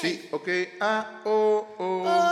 [0.00, 0.48] Sí, ok.
[0.80, 2.29] Ah, oh, oh.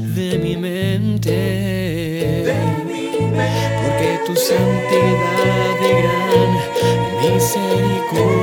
[0.00, 2.44] De mi mente.
[3.82, 6.52] Porque tu santidad y gran
[7.22, 8.38] misericordia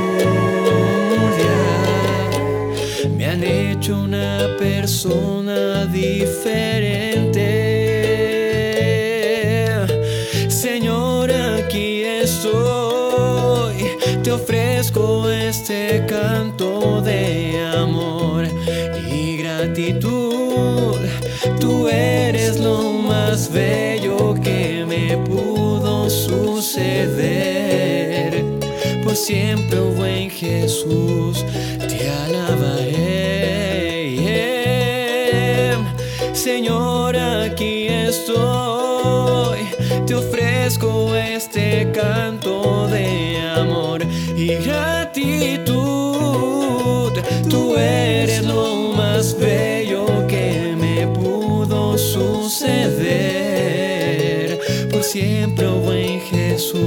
[3.16, 7.46] me han hecho una persona diferente.
[10.48, 13.74] Señor, aquí estoy,
[14.22, 18.46] te ofrezco este canto de amor
[19.10, 20.96] y gratitud.
[21.66, 27.24] Tú eres lo más bello que me pudo suceder.
[29.02, 31.44] Por siempre, oh buen Jesús,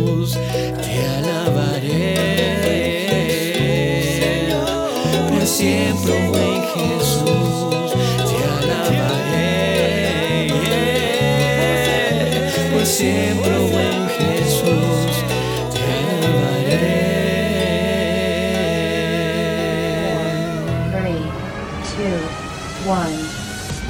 [0.10, 0.38] Jesús,
[0.82, 2.16] te alabaré.
[5.30, 9.70] Por siempre, buen Jesús, te alabaré.
[12.74, 15.24] Por siempre, buen Jesús,
[15.74, 15.84] te
[16.26, 17.10] alabaré.
[20.92, 21.22] Three,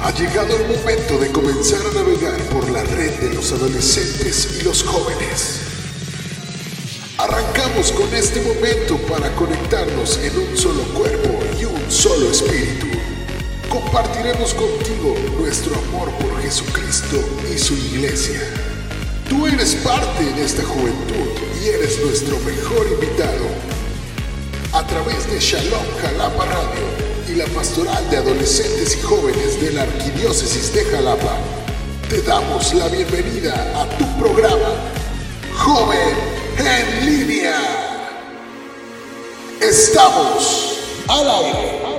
[0.02, 4.64] Ha llegado el momento de comenzar a navegar por la red de los adolescentes y
[4.64, 5.69] los jóvenes.
[7.70, 12.86] Con este momento para conectarnos en un solo cuerpo y un solo espíritu.
[13.70, 17.16] Compartiremos contigo nuestro amor por Jesucristo
[17.50, 18.40] y su iglesia.
[19.28, 21.30] Tú eres parte de esta juventud
[21.62, 23.46] y eres nuestro mejor invitado.
[24.74, 29.82] A través de Shalom Jalapa Radio y la pastoral de adolescentes y jóvenes de la
[29.82, 31.38] Arquidiócesis de Jalapa,
[32.10, 34.68] te damos la bienvenida a tu programa,
[35.56, 36.29] Joven
[36.66, 37.56] en Línea.
[39.60, 40.78] Estamos
[41.08, 41.89] al aire.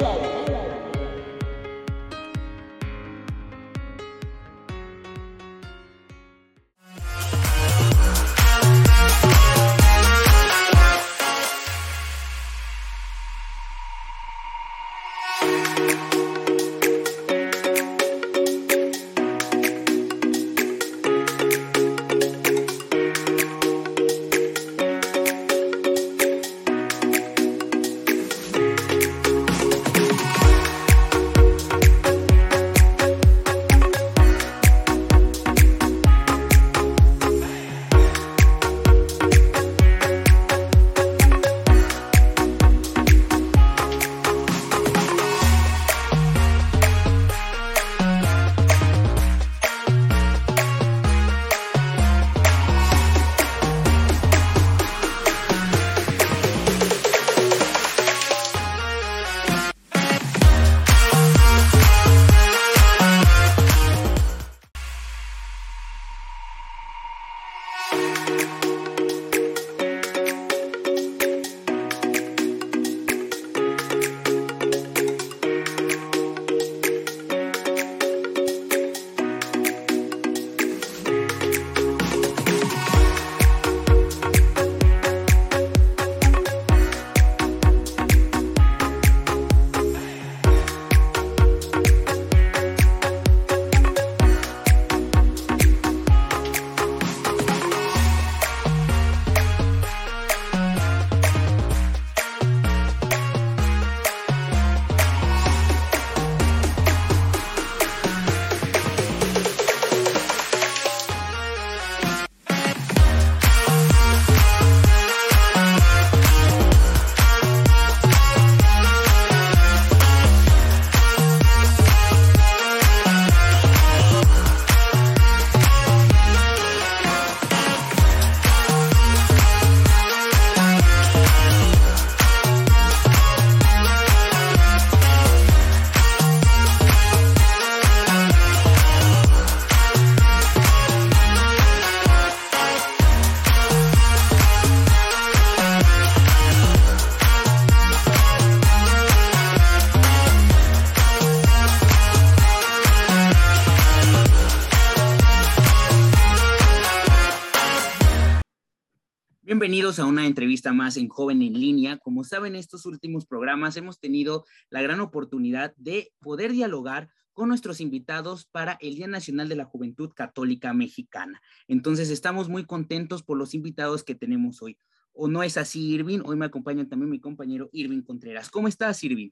[159.91, 161.97] Bienvenidos a una entrevista más en Joven en Línea.
[161.97, 167.81] Como saben, estos últimos programas hemos tenido la gran oportunidad de poder dialogar con nuestros
[167.81, 171.41] invitados para el Día Nacional de la Juventud Católica Mexicana.
[171.67, 174.77] Entonces, estamos muy contentos por los invitados que tenemos hoy.
[175.11, 176.21] ¿O no es así, Irving?
[176.23, 178.49] Hoy me acompaña también mi compañero Irving Contreras.
[178.49, 179.31] ¿Cómo estás, Irving?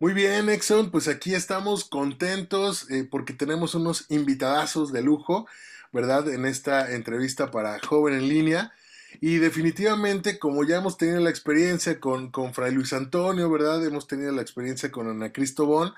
[0.00, 0.90] Muy bien, Exxon.
[0.90, 5.46] Pues aquí estamos contentos eh, porque tenemos unos invitadazos de lujo,
[5.92, 6.28] ¿verdad?
[6.30, 8.72] En esta entrevista para Joven en Línea.
[9.20, 13.84] Y definitivamente, como ya hemos tenido la experiencia con, con Fray Luis Antonio, ¿verdad?
[13.84, 15.92] Hemos tenido la experiencia con Ana Cristobón,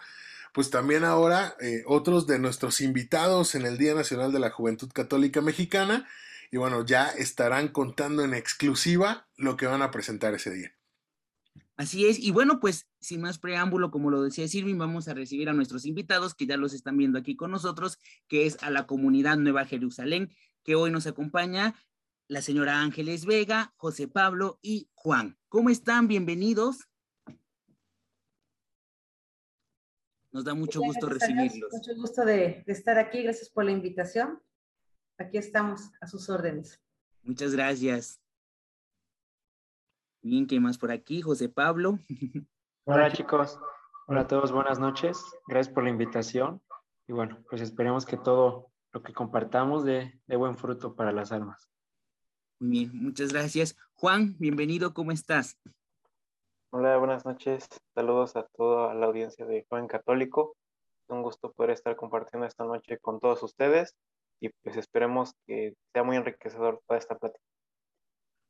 [0.53, 4.91] pues también ahora eh, otros de nuestros invitados en el Día Nacional de la Juventud
[4.93, 6.07] Católica Mexicana.
[6.51, 10.73] Y bueno, ya estarán contando en exclusiva lo que van a presentar ese día.
[11.77, 15.51] Así es, y bueno, pues sin más preámbulo, como lo decía Silvin, vamos a recibir
[15.51, 18.87] a nuestros invitados que ya los están viendo aquí con nosotros, que es a la
[18.87, 20.33] comunidad Nueva Jerusalén,
[20.65, 21.75] que hoy nos acompaña
[22.29, 25.39] la señora Ángeles Vega, José Pablo y Juan.
[25.49, 26.09] ¿Cómo están?
[26.09, 26.89] Bienvenidos.
[30.33, 31.73] Nos da mucho gusto recibirlos.
[31.73, 33.23] Mucho gusto de, estar aquí.
[33.23, 34.43] Gracias por la invitación.
[35.19, 36.83] Aquí estamos a sus órdenes.
[37.23, 38.21] Muchas gracias.
[40.21, 41.23] Bien, ¿qué más por aquí?
[41.23, 42.01] José Pablo.
[42.85, 43.59] Hola chicos.
[44.09, 45.25] Hola a todos, buenas noches.
[45.47, 46.61] Gracias por la invitación.
[47.09, 51.33] Y bueno, pues esperemos que todo lo que compartamos dé de buen fruto para las
[51.33, 51.71] almas.
[52.59, 53.77] Bien, muchas gracias.
[53.95, 55.59] Juan, bienvenido, ¿cómo estás?
[56.71, 57.69] Hola, buenas noches.
[57.95, 60.57] Saludos a toda la audiencia de Joven Católico.
[61.09, 63.95] Un gusto poder estar compartiendo esta noche con todos ustedes
[64.41, 67.46] y pues esperemos que sea muy enriquecedor toda esta plática.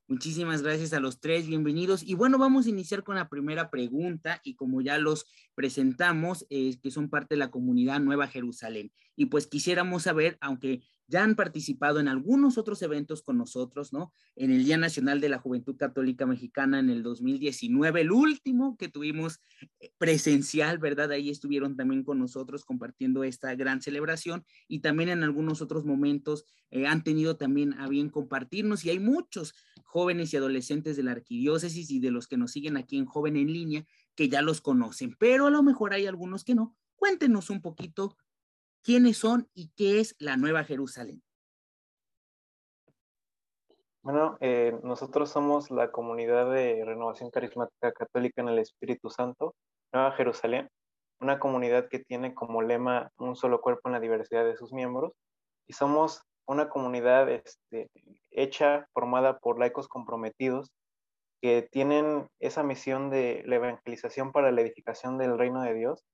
[0.08, 2.04] Muchísimas gracias a los tres, bienvenidos.
[2.04, 6.78] Y bueno, vamos a iniciar con la primera pregunta y como ya los presentamos, eh,
[6.80, 8.92] que son parte de la comunidad Nueva Jerusalén.
[9.16, 14.12] Y pues quisiéramos saber, aunque ya han participado en algunos otros eventos con nosotros, ¿no?
[14.34, 18.88] En el Día Nacional de la Juventud Católica Mexicana en el 2019, el último que
[18.88, 19.40] tuvimos
[19.80, 21.10] eh, presencial, ¿verdad?
[21.12, 26.44] Ahí estuvieron también con nosotros compartiendo esta gran celebración y también en algunos otros momentos
[26.70, 29.54] eh, han tenido también a bien compartirnos y hay muchos
[29.96, 33.34] jóvenes y adolescentes de la arquidiócesis y de los que nos siguen aquí en Joven
[33.34, 36.76] en Línea que ya los conocen, pero a lo mejor hay algunos que no.
[36.96, 38.14] Cuéntenos un poquito
[38.82, 41.22] quiénes son y qué es la Nueva Jerusalén.
[44.02, 49.54] Bueno, eh, nosotros somos la comunidad de renovación carismática católica en el Espíritu Santo,
[49.94, 50.68] Nueva Jerusalén,
[51.20, 55.14] una comunidad que tiene como lema un solo cuerpo en la diversidad de sus miembros
[55.66, 57.90] y somos una comunidad este,
[58.30, 60.70] hecha, formada por laicos comprometidos
[61.42, 66.04] que tienen esa misión de la evangelización para la edificación del reino de Dios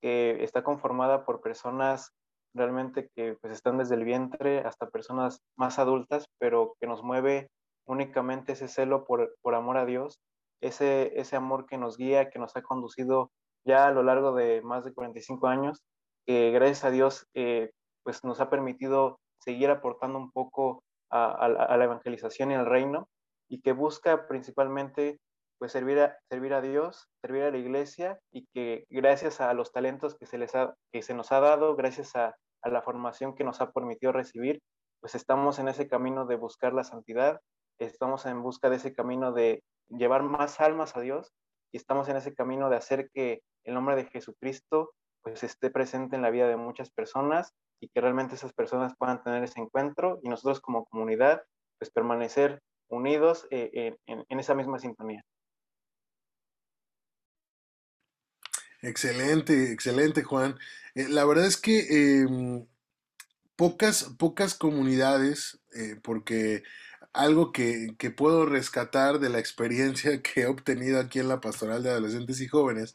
[0.00, 2.12] que está conformada por personas
[2.54, 7.50] realmente que pues están desde el vientre hasta personas más adultas, pero que nos mueve
[7.86, 10.18] únicamente ese celo por, por amor a Dios,
[10.60, 13.30] ese, ese amor que nos guía, que nos ha conducido
[13.64, 15.82] ya a lo largo de más de 45 años,
[16.26, 17.70] que gracias a Dios eh,
[18.02, 23.08] pues nos ha permitido seguir aportando un poco a, la evangelización y al reino,
[23.48, 25.20] y que busca principalmente
[25.58, 29.72] pues servir a, servir a Dios, servir a la iglesia y que gracias a los
[29.72, 33.34] talentos que se, les ha, que se nos ha dado, gracias a, a la formación
[33.34, 34.60] que nos ha permitido recibir,
[35.00, 37.40] pues estamos en ese camino de buscar la santidad,
[37.78, 41.32] estamos en busca de ese camino de llevar más almas a Dios
[41.72, 44.90] y estamos en ese camino de hacer que el nombre de Jesucristo
[45.22, 49.22] pues esté presente en la vida de muchas personas y que realmente esas personas puedan
[49.22, 51.42] tener ese encuentro y nosotros como comunidad
[51.78, 55.22] pues permanecer unidos eh, en, esa misma sintonía.
[58.82, 60.56] Excelente, excelente, Juan.
[60.94, 62.66] Eh, la verdad es que eh,
[63.56, 66.62] pocas, pocas comunidades, eh, porque
[67.12, 71.82] algo que, que, puedo rescatar de la experiencia que he obtenido aquí en la pastoral
[71.82, 72.94] de adolescentes y jóvenes,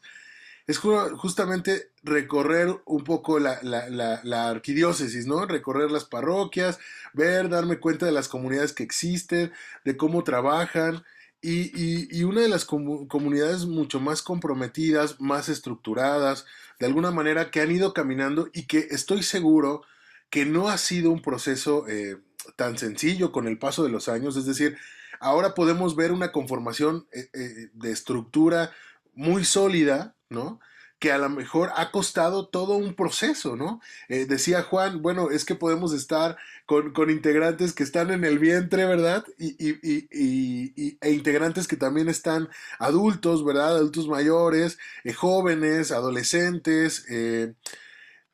[0.66, 5.46] es justamente recorrer un poco la, la, arquidiócesis, ¿no?
[5.46, 6.78] Recorrer las parroquias,
[7.12, 9.52] ver, darme cuenta de las comunidades que existen,
[9.84, 11.04] de cómo trabajan.
[11.40, 16.46] Y, y, y, una de las comunidades mucho más comprometidas, más estructuradas,
[16.78, 19.82] de alguna manera que han ido caminando y que estoy seguro
[20.30, 22.16] que no ha sido un proceso eh,
[22.56, 24.36] tan sencillo con el paso de los años.
[24.36, 24.78] Es decir,
[25.20, 28.72] ahora podemos ver una conformación eh, eh, de estructura
[29.14, 30.60] muy sólida, ¿no?
[31.02, 33.80] que a lo mejor ha costado todo un proceso, ¿no?
[34.08, 38.38] Eh, decía Juan, bueno, es que podemos estar con, con integrantes que están en el
[38.38, 39.24] vientre, ¿verdad?
[39.36, 39.80] Y, y,
[40.12, 42.48] y, e integrantes que también están
[42.78, 43.78] adultos, ¿verdad?
[43.78, 47.52] Adultos mayores, eh, jóvenes, adolescentes, eh,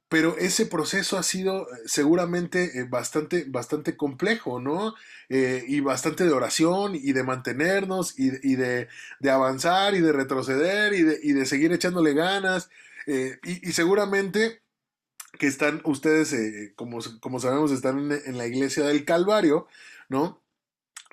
[0.08, 4.94] pero ese proceso ha sido eh, seguramente eh, bastante, bastante complejo, ¿no?
[5.28, 8.88] Eh, y bastante de oración y de mantenernos y, y de,
[9.20, 12.70] de, avanzar y de retroceder y de, y de seguir echándole ganas.
[13.06, 14.60] y, seguramente
[15.38, 16.34] que están ustedes,
[16.76, 19.68] como, como, sabemos, están en, la iglesia del Calvario,
[20.08, 20.42] ¿no?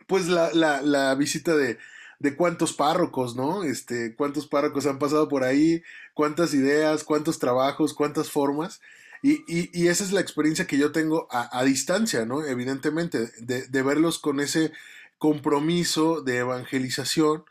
[0.08, 1.78] Pues la, la visita de,
[2.20, 3.64] de cuántos párrocos, ¿no?
[3.64, 8.82] Este, cuántos párrocos han pasado por ahí, cuántas ideas, cuántos trabajos, cuántas formas.
[9.22, 12.46] Y, y, y esa es la experiencia que yo tengo a, a distancia, ¿no?
[12.46, 14.72] Evidentemente, de, de, verlos con ese
[15.18, 17.44] compromiso de evangelización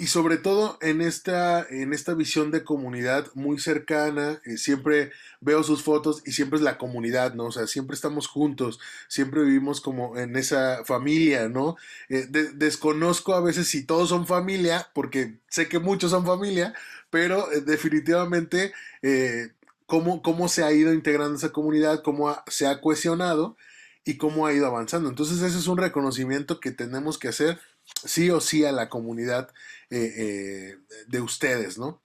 [0.00, 5.62] y sobre todo en esta, en esta visión de comunidad muy cercana, eh, siempre veo
[5.62, 7.44] sus fotos y siempre es la comunidad, ¿no?
[7.44, 11.76] O sea, siempre estamos juntos, siempre vivimos como en esa familia, ¿no?
[12.08, 16.72] Eh, de, desconozco a veces si todos son familia, porque sé que muchos son familia,
[17.10, 18.72] pero eh, definitivamente
[19.84, 23.54] cómo, cómo se ha ido integrando esa comunidad, cómo se ha cohesionado
[24.06, 25.10] y cómo ha ido avanzando.
[25.10, 27.60] Entonces ese es un reconocimiento que tenemos que hacer
[28.04, 29.52] sí o sí a la comunidad
[29.90, 30.78] eh, eh,
[31.08, 32.00] de ustedes, ¿no?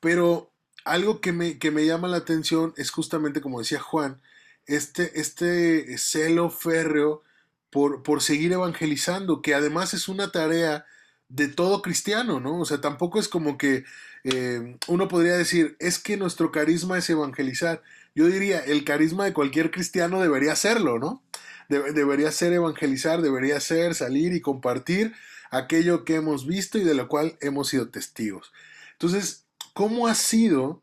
[0.00, 0.52] Pero
[0.84, 4.20] algo que me, que me, llama la atención es justamente, como decía Juan,
[4.66, 7.22] este, este celo férreo
[7.70, 10.86] por, por seguir evangelizando, que además es una tarea
[11.28, 12.60] de todo cristiano, ¿no?
[12.60, 13.84] O sea, tampoco es como que
[14.24, 17.82] eh, uno podría decir, es que nuestro carisma es evangelizar.
[18.14, 21.22] Yo diría, el carisma de cualquier cristiano debería serlo, ¿no?
[21.68, 25.14] De, debería ser evangelizar, debería ser salir y compartir
[25.50, 28.52] aquello que hemos visto y de lo cual hemos sido testigos.
[28.92, 30.82] Entonces, ¿cómo ha sido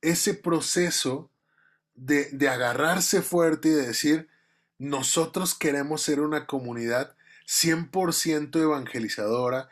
[0.00, 1.30] ese proceso
[1.94, 4.28] de, de agarrarse fuerte y de decir,
[4.78, 7.14] nosotros queremos ser una comunidad
[7.46, 9.68] 100% evangelizadora,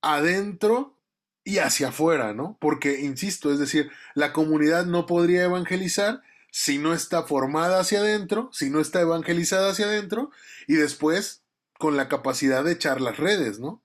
[0.00, 0.96] adentro
[1.44, 2.56] y hacia afuera, ¿no?
[2.60, 8.50] Porque, insisto, es decir, la comunidad no podría evangelizar si no está formada hacia adentro,
[8.52, 10.30] si no está evangelizada hacia adentro,
[10.66, 11.42] y después
[11.78, 13.82] con la capacidad de echar las redes, ¿no?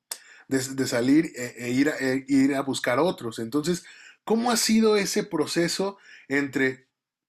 [0.47, 3.39] De, salir e, e ir, e ir a buscar otros.
[3.39, 3.85] Entonces,
[4.23, 5.97] ¿cómo ha sido ese proceso
[6.27, 6.87] entre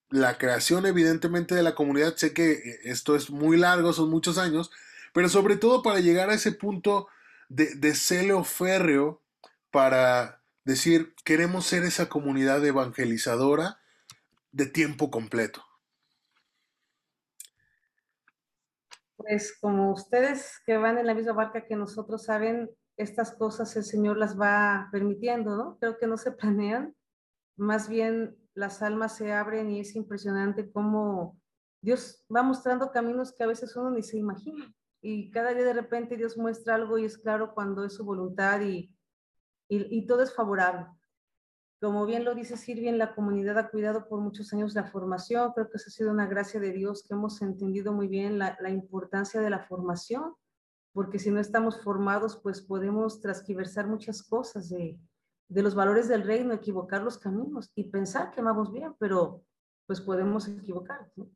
[0.09, 2.15] la creación, evidentemente, de la comunidad?
[2.17, 4.69] Sé que eh, esto es muy largo, son muchos años,
[5.13, 7.07] pero sobre todo para llegar a ese punto
[7.47, 9.21] de, de celo férreo
[9.71, 13.79] para decir, queremos ser esa comunidad evangelizadora
[14.51, 15.64] de tiempo completo?
[19.17, 23.83] Pues como ustedes que van en la misma barca que nosotros saben, estas cosas el
[23.83, 25.77] Señor las va permitiendo, ¿no?
[25.79, 26.95] Creo que no se planean,
[27.57, 31.37] más bien las almas se abren y es impresionante cómo
[31.81, 34.73] Dios va mostrando caminos que a veces uno ni se imagina.
[35.01, 38.61] Y cada día de repente Dios muestra algo y es claro cuando es su voluntad
[38.61, 38.91] y,
[39.69, 40.87] y, y todo es favorable.
[41.85, 45.53] Como bien lo dice Silvia, la comunidad ha cuidado por muchos años la formación.
[45.53, 48.57] Creo que eso ha sido una gracia de Dios que hemos entendido muy bien la,
[48.59, 50.33] la importancia de la formación,
[50.93, 54.99] porque si no estamos formados, pues podemos transquiversar muchas cosas de,
[55.47, 59.43] de los valores del reino, equivocar los caminos y pensar que vamos bien, pero
[59.85, 61.11] pues podemos equivocar.
[61.15, 61.29] ¿no?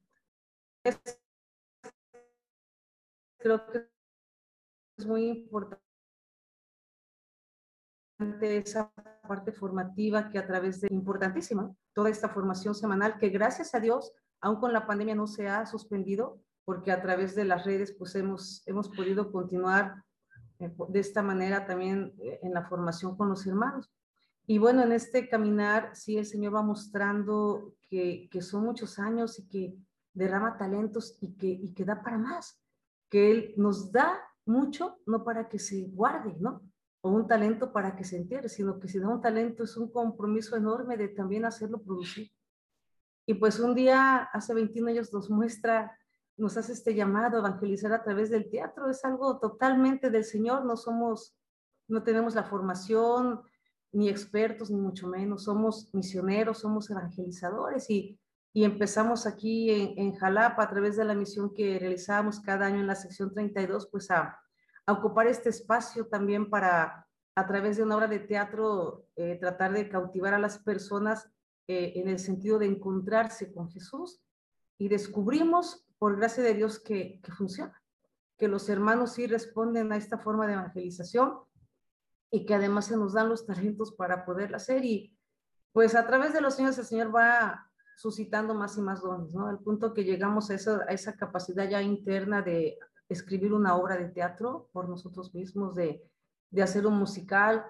[3.38, 3.88] Creo que
[4.98, 5.89] es muy importante
[8.42, 8.92] esa
[9.28, 14.12] parte formativa que a través de, importantísima, toda esta formación semanal que gracias a Dios,
[14.42, 18.16] aún con la pandemia no se ha suspendido, porque a través de las redes pues
[18.16, 20.04] hemos, hemos podido continuar
[20.60, 23.92] eh, de esta manera también eh, en la formación con los hermanos.
[24.46, 29.40] Y bueno, en este caminar, sí, el Señor va mostrando que, que son muchos años
[29.40, 29.78] y que
[30.14, 32.60] derrama talentos y que, y que da para más,
[33.10, 36.69] que Él nos da mucho, no para que se guarde, ¿no?
[37.02, 39.90] O un talento para que se entere, sino que si da un talento es un
[39.92, 42.32] compromiso enorme de también hacerlo producir.
[43.26, 45.98] Y pues un día, hace 21 años, nos muestra,
[46.36, 48.90] nos hace este llamado a evangelizar a través del teatro.
[48.90, 51.38] Es algo totalmente del Señor, no somos,
[51.88, 53.42] no tenemos la formación,
[53.92, 55.44] ni expertos, ni mucho menos.
[55.44, 58.20] Somos misioneros, somos evangelizadores y,
[58.52, 62.80] y empezamos aquí en, en Jalapa a través de la misión que realizamos cada año
[62.80, 64.40] en la sección 32, pues a
[64.94, 69.90] ocupar este espacio también para, a través de una obra de teatro, eh, tratar de
[69.90, 71.30] cautivar a las personas
[71.68, 74.22] eh, en el sentido de encontrarse con Jesús.
[74.78, 77.82] Y descubrimos, por gracia de Dios, que, que funciona,
[78.38, 81.40] que los hermanos sí responden a esta forma de evangelización
[82.32, 84.86] y que además se nos dan los talentos para poderla hacer.
[84.86, 85.18] Y
[85.74, 89.48] pues a través de los años el Señor va suscitando más y más dones, ¿no?
[89.48, 93.98] Al punto que llegamos a esa, a esa capacidad ya interna de escribir una obra
[93.98, 96.02] de teatro por nosotros mismos, de,
[96.52, 97.66] de hacer un musical,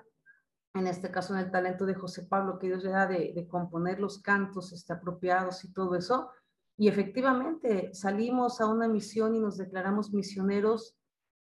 [0.74, 3.48] en este caso en el talento de José Pablo, que Dios le da de, de
[3.48, 6.30] componer los cantos este, apropiados y todo eso.
[6.78, 10.96] Y efectivamente salimos a una misión y nos declaramos misioneros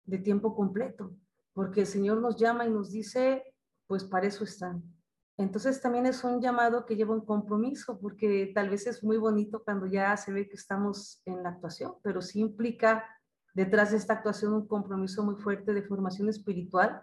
[0.05, 1.13] de tiempo completo,
[1.53, 3.43] porque el Señor nos llama y nos dice,
[3.87, 4.83] pues para eso están.
[5.37, 9.63] Entonces también es un llamado que lleva un compromiso, porque tal vez es muy bonito
[9.63, 13.05] cuando ya se ve que estamos en la actuación, pero sí implica
[13.53, 17.01] detrás de esta actuación un compromiso muy fuerte de formación espiritual,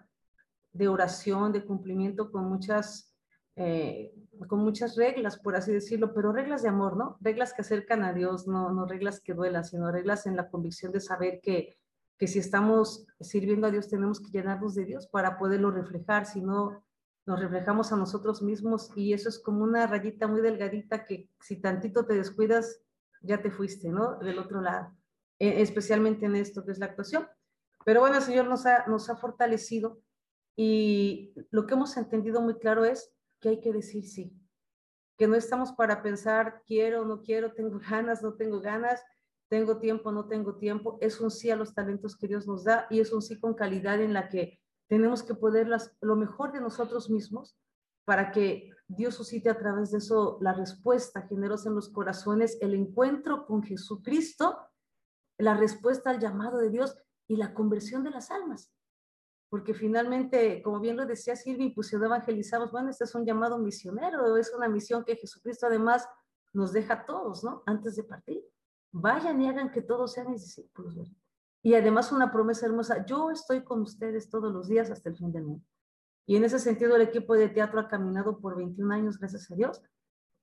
[0.73, 3.15] de oración, de cumplimiento con muchas,
[3.55, 4.13] eh,
[4.47, 7.17] con muchas reglas, por así decirlo, pero reglas de amor, ¿no?
[7.21, 10.91] Reglas que acercan a Dios, no, no reglas que duelan, sino reglas en la convicción
[10.91, 11.77] de saber que,
[12.17, 16.41] que si estamos sirviendo a Dios tenemos que llenarnos de Dios para poderlo reflejar, si
[16.41, 16.83] no
[17.25, 21.59] nos reflejamos a nosotros mismos y eso es como una rayita muy delgadita que si
[21.59, 22.81] tantito te descuidas,
[23.21, 24.17] ya te fuiste, ¿no?
[24.19, 24.96] Del otro lado.
[25.39, 27.27] Eh, especialmente en esto que es la actuación.
[27.85, 30.01] Pero bueno, el Señor nos ha, nos ha fortalecido
[30.55, 34.35] y lo que hemos entendido muy claro es que hay que decir sí,
[35.15, 39.03] que no estamos para pensar quiero, no quiero, tengo ganas, no tengo ganas,
[39.47, 40.97] tengo tiempo, no tengo tiempo.
[41.01, 43.53] Es un sí a los talentos que Dios nos da y es un sí con
[43.53, 47.57] calidad en la que tenemos que poder las, lo mejor de nosotros mismos
[48.05, 52.73] para que Dios suscite a través de eso la respuesta generosa en los corazones, el
[52.73, 54.57] encuentro con Jesucristo
[55.37, 56.97] la respuesta al llamado de Dios
[57.27, 58.71] y la conversión de las almas.
[59.49, 63.25] Porque finalmente, como bien lo decía Silvia, pues si no evangelizamos, bueno, este es un
[63.25, 66.07] llamado misionero, es una misión que Jesucristo además
[66.53, 67.63] nos deja a todos, ¿no?
[67.65, 68.43] Antes de partir.
[68.91, 70.95] Vayan y hagan que todos sean mis discípulos.
[71.63, 75.31] y además una promesa hermosa, yo estoy con ustedes todos los días hasta el fin
[75.31, 75.65] del mundo.
[76.25, 79.55] Y en ese sentido el equipo de teatro ha caminado por 21 años, gracias a
[79.55, 79.81] Dios.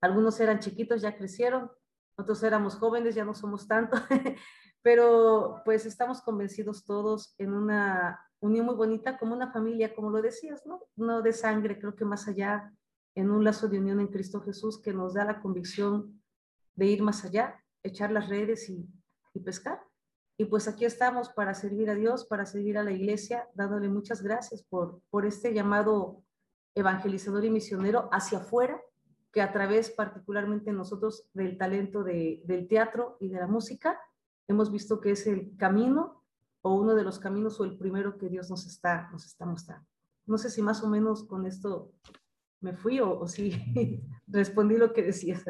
[0.01, 1.71] Algunos eran chiquitos, ya crecieron,
[2.17, 3.97] otros éramos jóvenes, ya no somos tanto,
[4.85, 10.21] pero pues estamos convencidos todos en una unión muy bonita, como una familia, como lo
[10.21, 10.83] decías, ¿no?
[10.95, 12.71] No de sangre, creo que más allá,
[13.15, 16.23] en un lazo de unión en Cristo Jesús que nos da la convicción
[16.75, 18.87] de ir más allá, echar las redes y,
[19.43, 19.81] pescar.
[20.37, 24.23] Y pues aquí estamos para servir a Dios, para servir a la iglesia, dándole muchas
[24.23, 26.23] gracias por, por este llamado
[26.75, 28.79] evangelizador y misionero hacia afuera,
[29.33, 33.99] que a través particularmente nosotros del talento de, del teatro y de la música,
[34.49, 36.25] hemos visto que es el camino
[36.63, 39.87] o uno de los caminos o el primero que Dios nos está, nos está mostrando.
[40.27, 41.93] No sé si más o menos con esto
[42.61, 43.53] me fui o, o si
[44.27, 45.45] respondí lo que decías.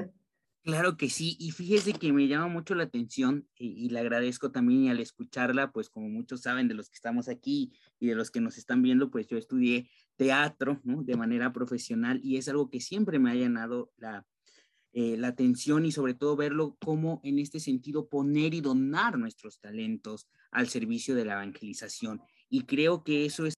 [0.64, 4.88] Claro que sí, y fíjese que me llama mucho la atención y, le agradezco también
[4.88, 8.40] al escucharla, pues como muchos saben de los que estamos aquí y de los que
[8.40, 13.18] nos están viendo, pues yo estudié teatro de manera profesional y es algo que siempre
[13.18, 14.24] me ha llenado la,
[14.96, 19.58] eh, la atención y sobre todo verlo como en este sentido poner y donar nuestros
[19.58, 22.22] talentos al servicio de la evangelización.
[22.48, 23.54] Y creo que eso es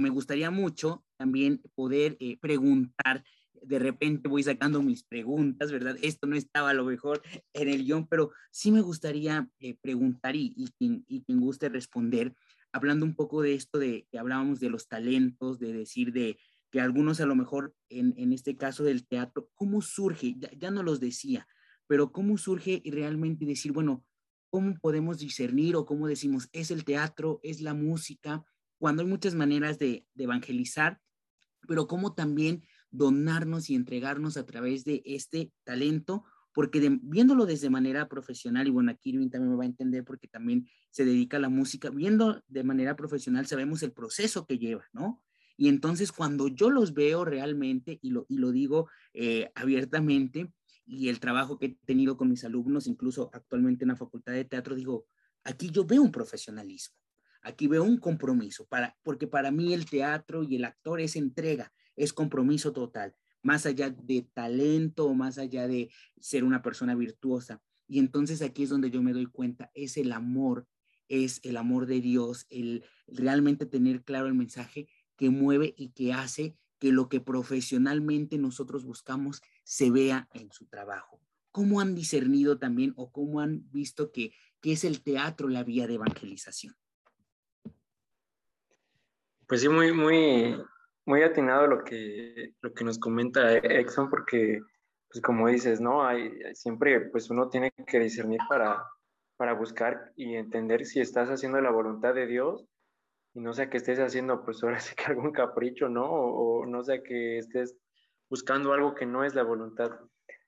[0.00, 3.24] me gustaría mucho también poder eh, preguntar,
[3.62, 5.96] de repente voy sacando mis preguntas, ¿verdad?
[6.02, 7.22] Esto no estaba a lo mejor
[7.52, 11.68] en el guion, pero sí me gustaría eh, preguntar y, y, quien, y quien guste
[11.68, 12.34] responder,
[12.72, 16.38] hablando un poco de esto de que hablábamos de los talentos, de decir de
[16.70, 20.34] que algunos a lo mejor en, en este caso del teatro, ¿cómo surge?
[20.38, 21.46] Ya, ya no los decía,
[21.86, 24.04] pero ¿cómo surge realmente decir, bueno,
[24.50, 28.44] ¿cómo podemos discernir o cómo decimos, es el teatro, es la música?
[28.78, 31.00] cuando hay muchas maneras de, evangelizar,
[31.66, 38.08] pero cómo también donarnos y entregarnos a través de este talento, porque viéndolo desde manera
[38.08, 41.40] profesional, y bueno, aquí Irving también me va a entender porque también se dedica a
[41.40, 45.22] la música, viendo de manera profesional sabemos el proceso que lleva, ¿no?
[45.58, 50.52] Y entonces cuando yo los veo realmente, y lo, y lo digo eh, abiertamente,
[50.86, 54.44] y el trabajo que he tenido con mis alumnos, incluso actualmente en la Facultad de
[54.44, 55.06] Teatro, digo,
[55.42, 56.96] aquí yo veo un profesionalismo.
[57.42, 61.72] Aquí veo un compromiso, para, porque para mí el teatro y el actor es entrega,
[61.96, 65.90] es compromiso total, más allá de talento, más allá de
[66.20, 67.60] ser una persona virtuosa.
[67.88, 70.66] Y entonces aquí es donde yo me doy cuenta, es el amor,
[71.08, 76.14] es el amor de Dios, el realmente tener claro el mensaje que mueve y que
[76.14, 81.20] hace que lo que profesionalmente nosotros buscamos se vea en su trabajo.
[81.50, 85.94] ¿Cómo han discernido también o cómo han visto que, es el teatro la vía de
[85.94, 86.74] evangelización?
[89.46, 90.56] Pues sí, muy, muy,
[91.06, 94.60] muy atinado lo que, lo que nos comenta Exxon, porque,
[95.10, 96.06] pues como dices, ¿no?
[96.06, 98.84] Hay, siempre, pues uno tiene que discernir para,
[99.36, 102.68] para buscar y entender si estás haciendo la voluntad de Dios
[103.38, 106.10] y no sea que estés haciendo, pues ahora sí que algún capricho, ¿no?
[106.10, 107.76] O, no sea que estés
[108.28, 109.92] buscando algo que no es la voluntad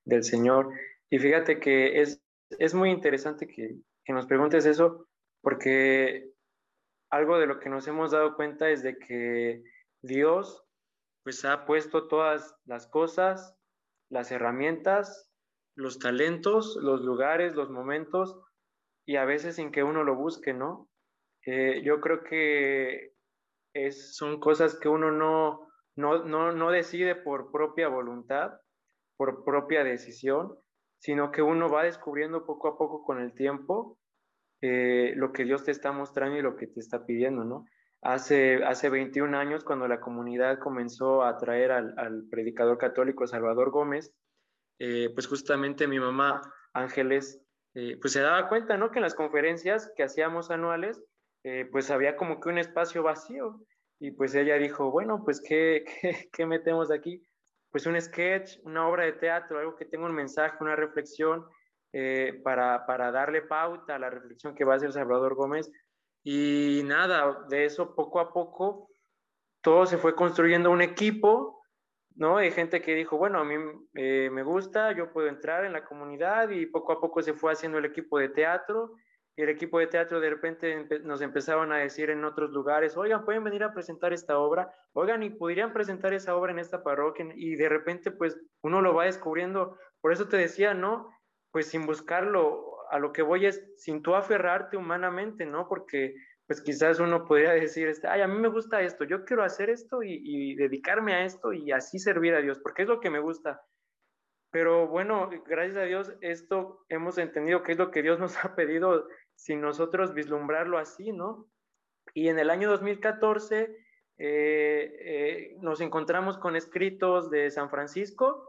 [0.05, 0.73] del Señor.
[1.09, 2.21] Y fíjate que es,
[2.59, 5.07] es muy interesante que, que nos preguntes eso,
[5.41, 6.33] porque
[7.11, 9.63] algo de lo que nos hemos dado cuenta es de que
[10.03, 10.65] Dios
[11.23, 13.55] pues ha puesto todas las cosas,
[14.09, 15.31] las herramientas,
[15.77, 18.37] los talentos, los lugares, los momentos
[19.07, 20.91] y a veces sin que uno lo busque, ¿no?
[21.47, 23.15] Eh, yo creo que
[23.73, 28.53] es, son cosas que uno no, no, no, no decide por propia voluntad,
[29.17, 30.57] por propia decisión,
[30.99, 33.99] sino que uno va descubriendo poco a poco con el tiempo
[34.63, 37.65] eh, lo que Dios te está mostrando y lo que te está pidiendo, ¿no?
[38.03, 44.15] Hace, hace 21 años, cuando la comunidad comenzó a traer al, predicador católico Salvador Gómez,
[44.79, 46.41] eh, pues justamente mi mamá
[46.73, 47.43] Ángeles,
[47.75, 48.91] eh, pues se daba cuenta, ¿no?
[48.91, 51.03] Que en las conferencias que hacíamos anuales,
[51.71, 53.61] pues había como que un espacio vacío.
[53.99, 57.23] Y pues ella dijo, bueno, pues ¿qué, qué, qué metemos aquí?
[57.71, 61.45] Pues un sketch, una obra de teatro, algo que tenga un mensaje, una reflexión,
[61.93, 65.71] eh, para, para, darle pauta a la reflexión que va a hacer Salvador Gómez.
[66.23, 68.91] Y nada, de eso poco a poco
[69.61, 71.63] todo se fue construyendo un equipo,
[72.15, 72.37] ¿no?
[72.37, 73.57] Hay gente que dijo, bueno, a mí
[73.95, 77.53] eh, me gusta, yo puedo entrar en la comunidad y poco a poco se fue
[77.53, 78.95] haciendo el equipo de teatro
[79.37, 83.25] y el equipo de teatro de repente nos empezaron a decir en otros lugares, oigan,
[83.25, 87.27] pueden venir a presentar esta obra, oigan, y podrían presentar esa obra en esta parroquia
[87.35, 89.79] y de repente pues uno lo va descubriendo.
[90.01, 91.09] Por eso te decía, ¿no?
[91.51, 95.69] pues sin buscarlo, a lo que voy es sin tú aferrarte humanamente, ¿no?
[95.69, 96.15] Porque
[96.47, 99.71] pues quizás uno podría decir, este, ay, a mí me gusta esto, yo quiero hacer
[99.71, 103.21] esto y, dedicarme a esto y así servir a Dios, porque es lo que me
[103.21, 103.63] gusta.
[104.51, 108.57] Pero bueno, gracias a Dios, esto hemos entendido que es lo que Dios nos ha
[108.57, 109.07] pedido
[109.41, 111.49] sin nosotros vislumbrarlo así, ¿no?
[112.13, 113.75] Y en el año 2014
[114.19, 118.47] eh, eh, nos encontramos con escritos de San Francisco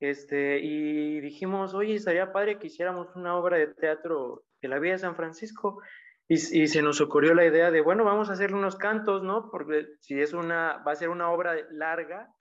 [0.00, 4.94] este, y dijimos, oye, estaría padre que hiciéramos una obra de teatro de la vida
[4.94, 5.80] de San Francisco.
[6.26, 9.48] Y, y, se nos ocurrió la idea de, bueno, vamos a hacerle unos cantos, ¿no?
[9.48, 12.34] Porque si es una, va a ser una obra larga,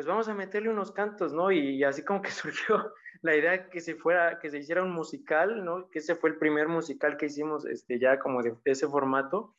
[0.00, 1.52] pues vamos a meterle unos cantos, ¿no?
[1.52, 5.62] Y, así como que surgió la idea que se fuera, que se hiciera un musical,
[5.62, 5.90] ¿no?
[5.90, 9.54] Que ese fue el primer musical que hicimos, este, ya como de, ese formato.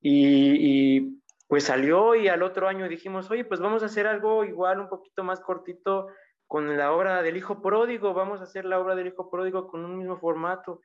[0.00, 4.44] Y, y, pues salió y al otro año dijimos, oye, pues vamos a hacer algo
[4.44, 6.06] igual, un poquito más cortito
[6.46, 9.84] con la obra del Hijo Pródigo, vamos a hacer la obra del Hijo Pródigo con
[9.84, 10.80] un mismo formato.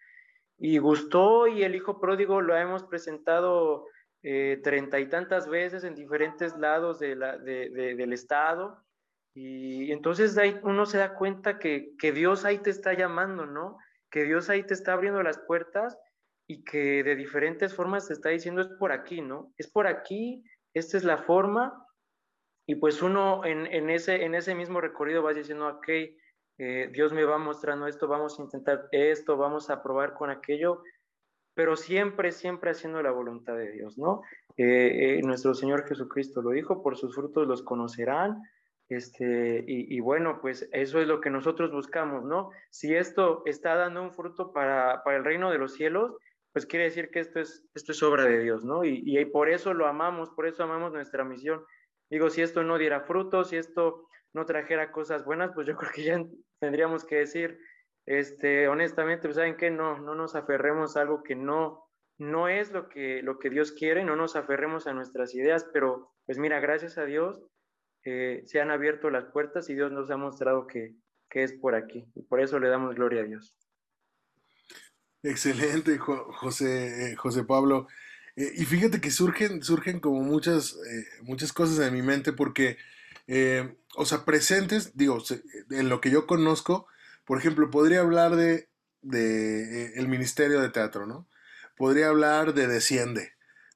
[0.57, 3.85] Y gustó y el Hijo Pródigo lo hemos presentado
[4.23, 8.86] eh, treinta y tantas veces en diferentes lados de la, de, del estado.
[9.39, 13.77] Y entonces ahí uno se da cuenta que, que, Dios ahí te está llamando, ¿no?
[14.09, 15.95] Que Dios ahí te está abriendo las puertas
[16.47, 19.53] y que de diferentes formas te está diciendo es por aquí, ¿no?
[19.57, 21.85] Es por aquí, esta es la forma.
[22.65, 25.87] Y pues uno en, en ese, en ese mismo recorrido va diciendo, ok,
[26.57, 30.81] eh, Dios me va mostrando esto, vamos a intentar esto, vamos a probar con aquello
[31.57, 34.21] pero siempre, siempre haciendo la voluntad de Dios, ¿no?
[34.57, 38.43] Eh, eh, nuestro Señor Jesucristo lo dijo, por sus frutos los conocerán,
[38.89, 42.51] este, y, bueno, pues eso es lo que nosotros buscamos, ¿no?
[42.69, 46.15] Si esto está dando un fruto para, para el reino de los cielos,
[46.53, 48.85] pues quiere decir que esto es, esto es obra de Dios, ¿no?
[48.85, 51.63] Y, y por eso lo amamos, por eso amamos nuestra misión.
[52.09, 55.91] Digo, si esto no diera frutos, si esto no trajera cosas buenas, pues yo creo
[55.91, 56.23] que ya
[56.59, 57.59] tendríamos que decir,
[58.05, 61.83] este, honestamente, pues saben que no, no nos aferremos a algo que no,
[62.17, 66.13] no es lo que, lo que Dios quiere, no nos aferremos a nuestras ideas, pero
[66.25, 67.43] pues mira, gracias a Dios
[68.09, 70.95] eh, se han abierto las puertas y Dios nos ha mostrado que,
[71.29, 73.53] que, es por aquí y por eso le damos gloria a Dios.
[75.23, 77.89] Excelente, José, eh, José Pablo.
[78.37, 80.79] Eh, y fíjate que surgen, surgen como muchas,
[81.23, 82.77] muchas cosas en mi mente porque,
[83.97, 85.21] o sea, presentes, digo,
[85.69, 86.87] en lo que yo conozco,
[87.25, 88.69] por ejemplo, podría hablar de,
[89.01, 91.27] de el Ministerio de Teatro, ¿no?
[91.75, 93.33] Podría hablar de Desciende,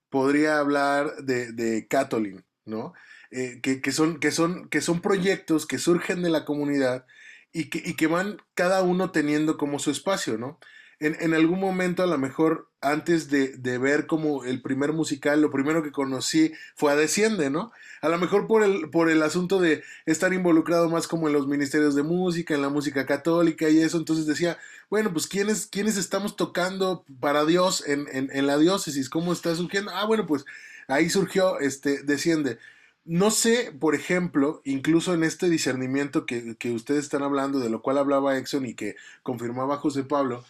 [0.10, 2.94] podría hablar de, de Catolin, ¿no?
[3.32, 7.06] Eh, que, que, son, que, son, que son proyectos que surgen de la comunidad
[7.54, 10.60] y que, y que van cada uno teniendo como su espacio, ¿no?
[11.00, 15.42] En, en, algún momento, a lo mejor, antes de, de, ver como el primer musical,
[15.42, 17.72] lo primero que conocí fue a Desciende, ¿no?
[18.02, 21.48] A lo mejor por el, por el asunto de estar involucrado más como en los
[21.48, 25.98] ministerios de música, en la música católica y eso, entonces decía, bueno, pues ¿quiénes, quiénes
[25.98, 29.10] estamos tocando para Dios en, en, en la diócesis?
[29.10, 29.92] ¿Cómo está surgiendo?
[29.96, 30.46] Ah, bueno, pues
[30.88, 32.60] ahí surgió, este, Desciende.
[33.04, 37.82] No sé, por ejemplo, incluso en este discernimiento que, que ustedes están hablando, de lo
[37.82, 40.46] cual hablaba Exxon y que confirmaba José Pablo,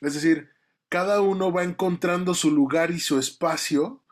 [0.00, 0.50] es decir,
[0.88, 4.02] cada uno va encontrando su lugar y su espacio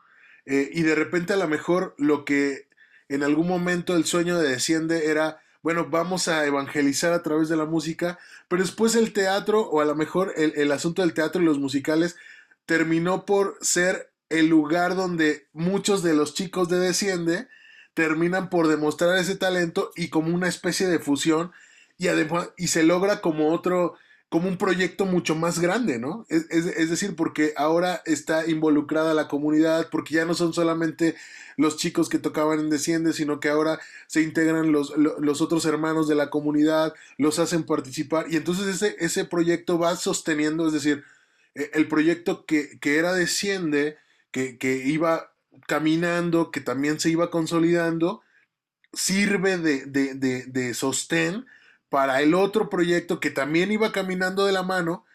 [0.45, 2.67] eh, y de repente a lo mejor lo que
[3.09, 7.55] en algún momento el sueño de Desciende era, bueno, vamos a evangelizar a través de
[7.55, 11.41] la música, pero después el teatro o a lo mejor el, el asunto del teatro
[11.41, 12.15] y los musicales
[12.65, 17.47] terminó por ser el lugar donde muchos de los chicos de Desciende
[17.95, 21.51] terminan por demostrar ese talento y como una especie de fusión
[21.97, 23.95] y, además, y se logra como otro,
[24.27, 26.25] como un proyecto mucho más grande, ¿no?
[26.29, 31.15] Es, es, decir, porque ahora está involucrada la comunidad, porque ya no son solamente
[31.55, 36.09] los chicos que tocaban en Desciende, sino que ahora se integran los, los otros hermanos
[36.09, 41.05] de la comunidad, los hacen participar, y entonces ese, ese proyecto va sosteniendo, es decir,
[41.53, 43.97] e, el proyecto que, que era Desciende,
[44.31, 45.31] que, que iba
[45.67, 48.21] caminando, que también se iba consolidando,
[48.93, 51.45] sirve de, de, de, de sostén
[51.89, 55.05] para el otro proyecto que también iba caminando de la mano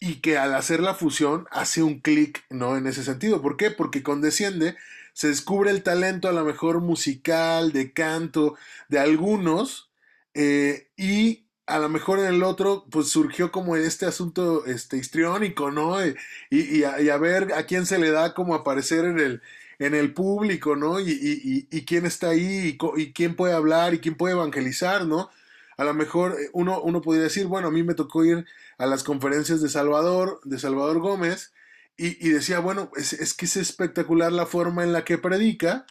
[0.00, 2.76] y que al hacer la fusión hace un clic, ¿no?
[2.76, 3.40] En ese sentido.
[3.40, 3.70] ¿Por qué?
[3.70, 4.76] Porque con Desciende
[5.12, 8.56] se descubre el talento a lo mejor musical, de canto,
[8.88, 9.90] de algunos,
[10.34, 15.70] eh, y a lo mejor en el otro, pues surgió como este asunto este, histriónico,
[15.70, 16.04] ¿no?
[16.04, 16.14] Y,
[16.50, 19.42] y, a, y a, ver a quién se le da como aparecer en el,
[19.78, 21.00] en el público, ¿no?
[21.00, 25.30] Y, y quién está ahí, y, quién puede hablar, y quién puede evangelizar, ¿no?
[25.76, 28.46] a lo mejor eh, uno, uno podría decir, bueno, a mí me tocó ir
[28.78, 31.52] a las conferencias de Salvador, de Salvador Gómez,
[31.96, 35.86] y, y decía, bueno, es, es, que es espectacular la forma en la que predica,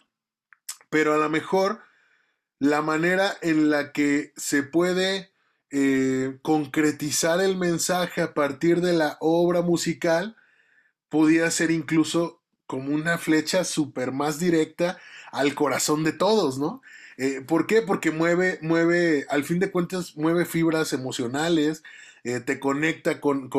[0.90, 1.80] pero a lo mejor
[2.58, 5.33] la manera en la que se puede
[5.76, 10.36] eh, concretizar el mensaje a partir de la obra musical
[11.08, 14.98] podía ser incluso como una flecha súper más directa
[15.32, 16.80] al corazón de todos, ¿no?
[17.16, 17.82] Eh, ¿Por qué?
[17.82, 21.82] Porque mueve, mueve, al fin de cuentas, mueve fibras emocionales,
[22.22, 23.50] eh, te conecta con,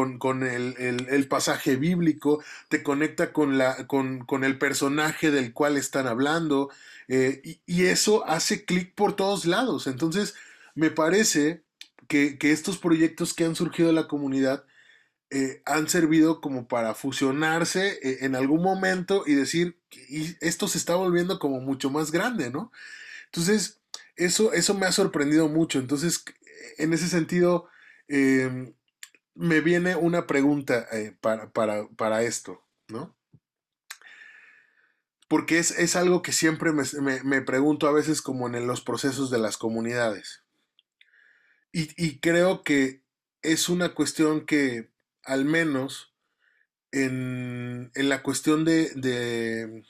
[0.44, 6.70] el, pasaje bíblico, te conecta con, la, con, el personaje del cual están hablando,
[7.10, 9.88] y, eso hace clic por todos lados.
[9.88, 10.34] Entonces,
[10.76, 11.65] me parece
[12.08, 14.66] que, estos proyectos que han surgido de la comunidad
[15.30, 20.78] eh, han servido como para fusionarse eh, en algún momento y decir, y esto se
[20.78, 22.72] está volviendo como mucho más grande, ¿no?
[23.26, 23.80] Entonces,
[24.16, 25.80] eso, eso me ha sorprendido mucho.
[25.80, 26.24] Entonces,
[26.78, 27.68] en ese sentido,
[28.08, 28.74] em,
[29.34, 33.16] me viene una pregunta eh, para, esto, ¿no?
[35.28, 36.84] Porque es, algo que siempre me,
[37.24, 40.45] me, pregunto a veces como en los procesos de las comunidades.
[41.78, 43.04] Y, creo que
[43.42, 44.92] es una cuestión que,
[45.24, 46.16] al menos
[46.94, 49.84] en, la cuestión de,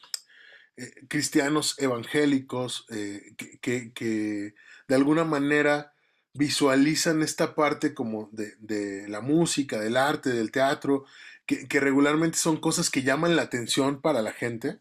[0.77, 4.55] eh, cristianos evangélicos eh, que,
[4.87, 5.93] de alguna manera
[6.33, 11.05] visualizan esta parte como de, la música, del arte, del teatro,
[11.45, 14.79] que, regularmente son cosas que llaman la atención para la gente.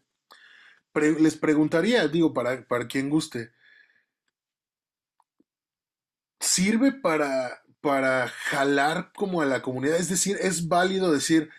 [0.95, 3.51] les preguntaría, digo, para, para quien guste,
[6.45, 9.97] sirve para, para jalar como a la comunidad.
[9.97, 11.49] Es decir, es válido decir,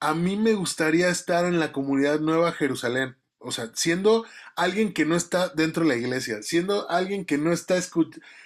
[0.00, 3.16] a mí me gustaría estar en la comunidad Nueva Jerusalén.
[3.38, 4.24] O sea, siendo
[4.54, 7.76] alguien que no está dentro de la iglesia, siendo alguien que no está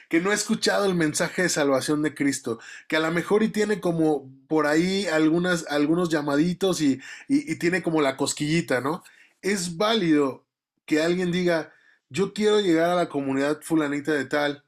[0.09, 3.49] que no ha escuchado el mensaje de salvación de Cristo, que a lo mejor y
[3.49, 9.03] tiene como por ahí algunos llamaditos y, y tiene como la cosquillita, ¿no?
[9.43, 10.47] Es válido
[10.87, 11.73] que alguien diga,
[12.09, 14.65] yo quiero llegar a la comunidad fulanita de tal,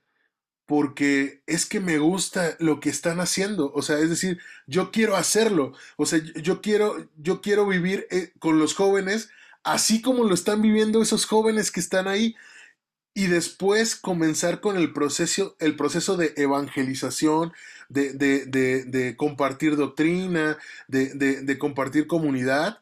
[0.69, 5.17] porque es que me gusta lo que están haciendo, o sea, es decir, yo quiero
[5.17, 9.31] hacerlo, o sea, yo quiero, yo quiero vivir eh, con los jóvenes
[9.65, 12.37] así como lo están viviendo esos jóvenes que están ahí
[13.15, 17.53] y después comenzar con el proceso, el proceso de evangelización,
[17.89, 22.81] de, de, compartir doctrina, de, compartir comunidad,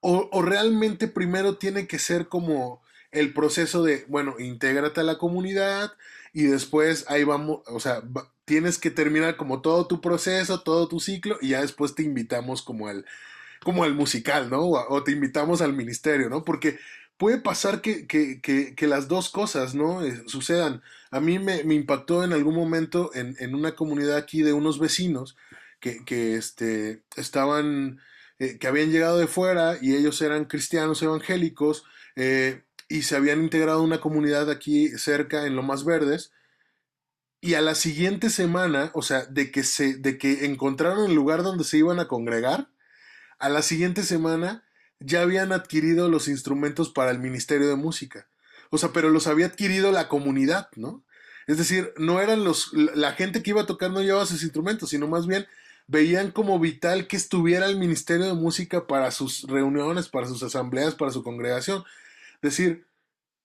[0.00, 5.18] o, o realmente primero tiene que ser como el proceso de, bueno, intégrate a la
[5.18, 5.92] comunidad,
[6.38, 8.00] y después ahí vamos, o sea,
[8.44, 12.62] tienes que terminar como todo tu proceso, todo tu ciclo y ya después te invitamos
[12.62, 13.04] como al,
[13.60, 14.60] como al musical, ¿no?
[14.62, 16.44] O, te invitamos al ministerio, ¿no?
[16.44, 16.78] Porque
[17.16, 20.04] puede pasar que, que, que, las dos cosas, ¿no?
[20.04, 20.80] Eh, sucedan.
[21.10, 24.78] A mí me, me, impactó en algún momento en, en, una comunidad aquí de unos
[24.78, 25.36] vecinos
[25.80, 27.98] que, que este, estaban,
[28.38, 31.84] eh, que habían llegado de fuera y ellos eran cristianos evangélicos.
[32.14, 36.32] Eh, y se habían integrado una comunidad aquí cerca en Lomas Verdes.
[37.40, 41.42] Y a la siguiente semana, o sea, de que, se, de que encontraron el lugar
[41.42, 42.70] donde se iban a congregar,
[43.38, 44.64] a la siguiente semana
[44.98, 48.28] ya habían adquirido los instrumentos para el Ministerio de Música.
[48.70, 51.04] O sea, pero los había adquirido la comunidad, ¿no?
[51.46, 54.90] Es decir, no eran los, la gente que iba a tocar no llevaba sus instrumentos,
[54.90, 55.46] sino más bien
[55.86, 60.94] veían como vital que estuviera el Ministerio de Música para sus reuniones, para sus asambleas,
[60.94, 61.84] para su congregación
[62.42, 62.86] decir,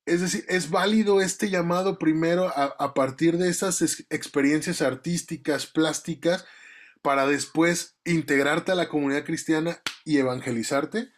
[0.05, 6.45] es decir, es válido este llamado primero a, partir de esas experiencias artísticas, plásticas,
[7.01, 11.11] para después integrarte a la comunidad cristiana y evangelizarte?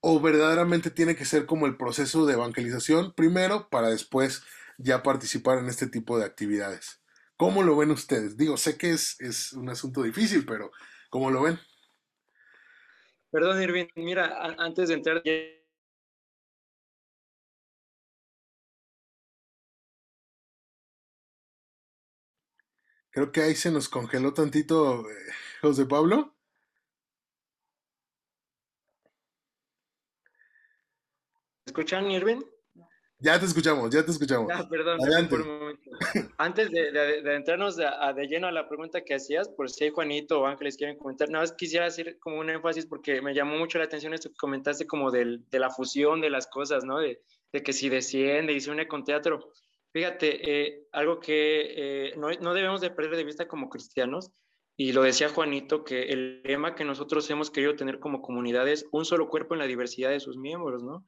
[0.00, 4.44] ¿O verdaderamente tiene que ser como el proceso de evangelización primero para después
[4.76, 7.00] ya participar en este tipo de actividades?
[7.36, 8.36] ¿Cómo lo ven ustedes?
[8.36, 10.70] Digo, sé que es, es un asunto difícil, pero
[11.10, 11.58] ¿cómo lo ven?
[13.30, 15.22] Perdón, Irving, mira, antes de entrar
[23.18, 25.14] Creo que ahí se nos congeló tantito eh,
[25.60, 26.36] José Pablo.
[31.66, 32.42] ¿Escuchan, Irving?
[33.18, 34.52] Ya te escuchamos, ya te escuchamos.
[34.54, 35.90] Ah, perdón, por un momento.
[36.38, 37.88] Antes de, entrarnos de,
[38.28, 41.52] lleno a la pregunta que hacías, por si Juanito o Ángeles quieren comentar, nada más
[41.54, 45.10] quisiera hacer como un énfasis porque me llamó mucho la atención esto que comentaste como
[45.10, 47.00] de la fusión de las cosas, ¿no?
[47.00, 47.20] De,
[47.52, 49.50] de que si desciende y se une con teatro.
[49.92, 54.30] Fíjate, eh, algo que eh, no, no, debemos de perder de vista como cristianos,
[54.76, 58.86] y lo decía Juanito, que el lema que nosotros hemos querido tener como comunidad es
[58.92, 61.04] un solo cuerpo en la diversidad de sus miembros, ¿no?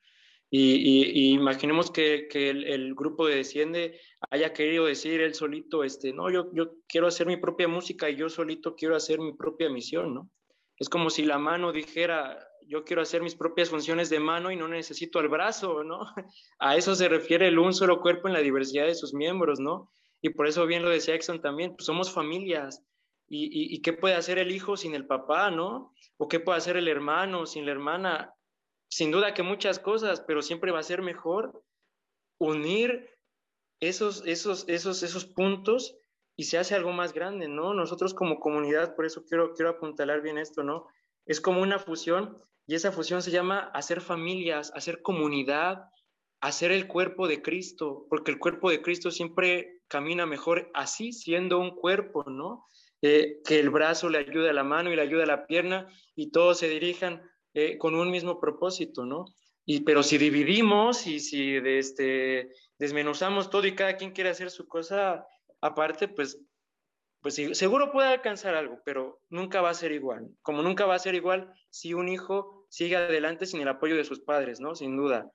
[0.53, 4.01] Y, imaginemos que, que el, grupo de Desciende
[4.31, 8.17] haya querido decir él solito, este, no, yo, yo quiero hacer mi propia música y
[8.17, 10.29] yo solito quiero hacer mi propia misión, ¿no?
[10.77, 14.57] Es como si la mano dijera, yo quiero hacer mis propias funciones de mano y
[14.57, 16.01] no necesito el brazo, ¿no?
[16.59, 19.93] A eso se refiere el un solo cuerpo en la diversidad de sus miembros, ¿no?
[20.23, 22.83] Y por eso bien lo decía Exxon también, pues somos familias.
[23.33, 25.95] ¿Y, y, qué puede hacer el hijo sin el papá, ¿no?
[26.17, 28.35] ¿O qué puede hacer el hermano sin la hermana?
[28.89, 31.63] Sin duda que muchas cosas, pero siempre va a ser mejor
[32.41, 33.09] unir
[33.79, 35.97] esos, esos, esos, esos puntos
[36.37, 37.75] y se hace algo más grande, ¿no?
[37.75, 40.87] Nosotros como comunidad, por eso quiero, quiero apuntalar bien esto, ¿no?
[41.31, 45.85] Es como una fusión y esa fusión se llama hacer familias, hacer comunidad,
[46.41, 51.61] hacer el cuerpo de Cristo, porque el cuerpo de Cristo siempre camina mejor así, siendo
[51.61, 52.67] un cuerpo, ¿no?
[53.01, 55.87] Eh, que el brazo le ayude a la mano y le ayude a la pierna
[56.17, 57.23] y todos se dirijan
[57.55, 59.27] eh, con un mismo propósito, ¿no?
[59.65, 64.67] Y, pero si dividimos y si este, desmenuzamos todo y cada quien quiere hacer su
[64.67, 65.25] cosa
[65.61, 66.41] aparte, pues,
[67.23, 70.29] pues seguro puede alcanzar algo, pero nunca va a ser igual.
[70.43, 74.05] Como nunca va a ser igual si un hijo sigue adelante sin el apoyo de
[74.05, 74.75] sus padres, ¿no?
[74.75, 75.31] Sin duda.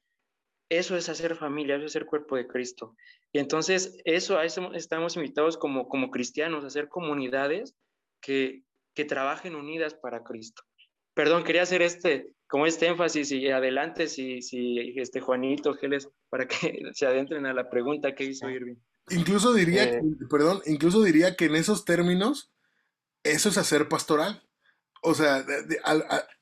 [0.69, 2.95] Eso es hacer familia, eso es ser cuerpo de Cristo.
[3.31, 7.75] Y entonces eso, a eso estamos invitados como, como cristianos, a hacer comunidades
[8.19, 8.63] que,
[8.95, 10.63] que trabajen unidas para Cristo.
[11.13, 16.47] Perdón, quería hacer este, como este énfasis y adelante si, si este Juanito, Geles, para
[16.47, 16.55] que
[16.93, 18.77] se adentren a la pregunta que hizo Irving.
[19.09, 20.01] Incluso diría, eh.
[20.29, 22.49] perdón, incluso diría que en esos términos,
[23.23, 24.43] eso es hacer pastoral.
[25.01, 25.45] O sea,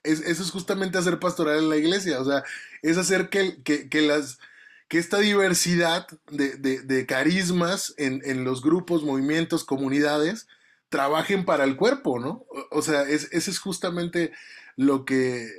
[0.04, 2.22] eso es justamente hacer pastoral en la iglesia.
[2.22, 2.44] O sea,
[2.82, 4.40] es hacer que, que, las,
[4.88, 10.48] que esta diversidad de, de carismas en, en, los grupos, movimientos, comunidades,
[10.88, 12.46] trabajen para el cuerpo, ¿no?
[12.70, 14.32] O, sea, es, ese es justamente
[14.78, 15.50] lo que,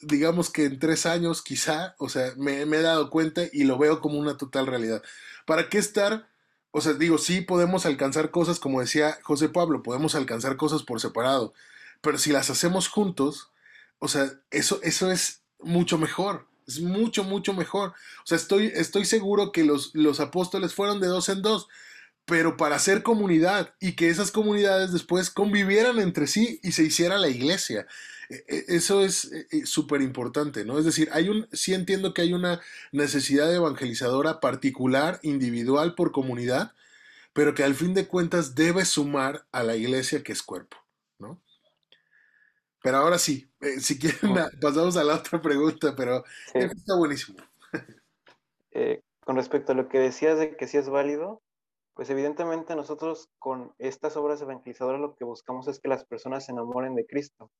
[0.00, 3.76] digamos que en tres años quizá, o sea, me, me he dado cuenta y lo
[3.76, 5.02] veo como una total realidad.
[5.46, 6.28] ¿Para qué estar
[6.70, 11.00] o sea, digo, sí podemos alcanzar cosas, como decía José Pablo, podemos alcanzar cosas por
[11.00, 11.54] separado,
[12.00, 13.50] pero si las hacemos juntos,
[13.98, 17.90] o sea, eso, eso es mucho mejor, es mucho, mucho mejor.
[18.22, 21.68] O sea, estoy, estoy seguro que los, los apóstoles fueron de dos en dos,
[22.28, 27.16] pero para hacer comunidad y que esas comunidades después convivieran entre sí y se hiciera
[27.16, 27.86] la iglesia.
[28.28, 30.78] E, e, eso es e, súper importante, ¿no?
[30.78, 32.60] Es decir, hay un, sí entiendo que hay una
[32.92, 36.74] necesidad evangelizadora particular, individual, por comunidad,
[37.32, 40.76] pero que al fin de cuentas debe sumar a la iglesia que es cuerpo,
[41.18, 41.40] ¿no?
[42.82, 44.20] Pero ahora sí, eh, si quieren,
[44.60, 47.38] pasamos a la otra pregunta, pero está buenísimo.
[48.72, 51.42] Eh, con respecto a lo que decías de que sí es válido,
[51.98, 56.52] pues evidentemente nosotros con estas obras evangelizadoras lo que buscamos es que las personas se
[56.52, 57.50] enamoren de Cristo,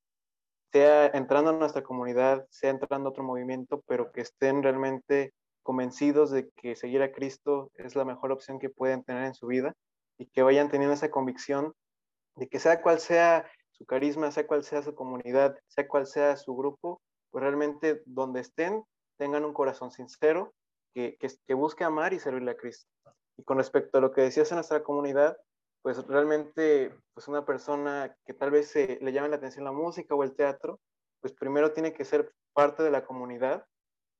[0.70, 5.34] sea entrando a nuestra comunidad, sea entrando a otro movimiento, pero que estén realmente
[5.64, 9.48] convencidos de que seguir a Cristo es la mejor opción que pueden tener en su
[9.48, 9.74] vida
[10.18, 11.72] y que vayan teniendo esa convicción
[12.36, 16.36] de que sea cual sea su carisma, sea cual sea su comunidad, sea cual sea
[16.36, 18.84] su grupo, pues realmente donde estén
[19.16, 20.54] tengan un corazón sincero
[20.94, 22.88] que, que, que busque amar y servirle a Cristo.
[23.38, 25.38] Y con respecto a lo que decías en nuestra comunidad,
[25.82, 30.24] pues realmente, pues una persona que tal vez le llame la atención la música o
[30.24, 30.80] el teatro,
[31.20, 33.64] pues primero tiene que ser parte de la comunidad.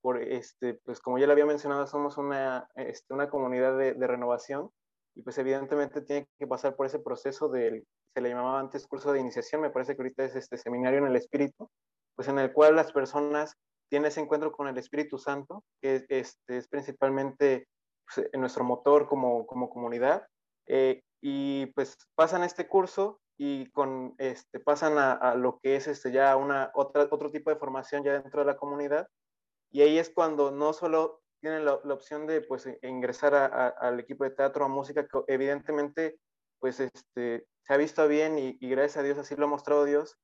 [0.00, 4.06] Por este, pues como ya le había mencionado, somos una, este, una comunidad de, de,
[4.06, 4.70] renovación
[5.16, 9.12] y pues evidentemente tiene que pasar por ese proceso del, se le llamaba antes curso
[9.12, 11.68] de iniciación, me parece que ahorita es este seminario en el Espíritu,
[12.14, 13.54] pues en el cual las personas
[13.90, 17.66] tienen ese encuentro con el Espíritu Santo, que este, es principalmente
[18.14, 20.26] pues, en nuestro motor como, como comunidad.
[20.66, 26.12] Eh, y pues pasan este curso y con, este, pasan a, lo que es este,
[26.12, 29.08] ya una, otra, otro tipo de formación ya dentro de la comunidad.
[29.70, 34.24] Y ahí es cuando no solo tienen la, opción de pues, e, ingresar al equipo
[34.24, 36.18] de teatro, a música, que evidentemente
[36.58, 39.84] pues, este, se ha visto bien y, y, gracias a Dios así lo ha mostrado
[39.84, 40.18] Dios,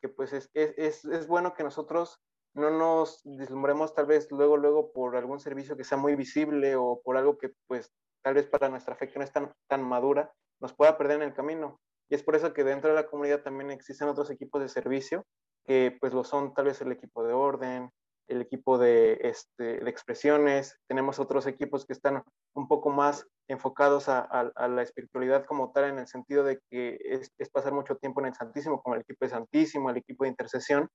[0.00, 2.20] que pues es, es, es bueno que nosotros
[2.54, 7.00] no nos deslumbremos tal vez luego, luego por algún servicio que sea muy visible o
[7.02, 7.92] por algo que pues
[8.22, 11.28] tal vez para nuestra fe que no es tan, tan madura, nos pueda perder en
[11.28, 11.80] el camino.
[12.10, 15.24] Y es por eso que dentro de la comunidad también existen otros equipos de servicio,
[15.64, 17.90] que pues lo son tal vez el equipo de orden,
[18.30, 22.22] el equipo de, este, de expresiones, tenemos otros equipos que están
[22.54, 27.32] un poco más enfocados a, la espiritualidad como tal, en el sentido de que es,
[27.50, 30.88] pasar mucho tiempo en el Santísimo, como el equipo de Santísimo, el equipo de intercesión,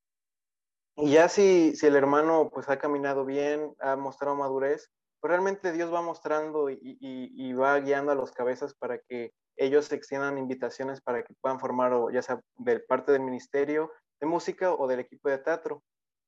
[0.98, 4.90] y ya si, si el hermano pues ha caminado bien, ha mostrado madurez,
[5.20, 10.38] pues realmente Dios va mostrando y, va guiando a los cabezas para que ellos extiendan
[10.38, 14.88] invitaciones para que puedan formar o ya sea de parte del ministerio de música o
[14.88, 15.82] del equipo de teatro.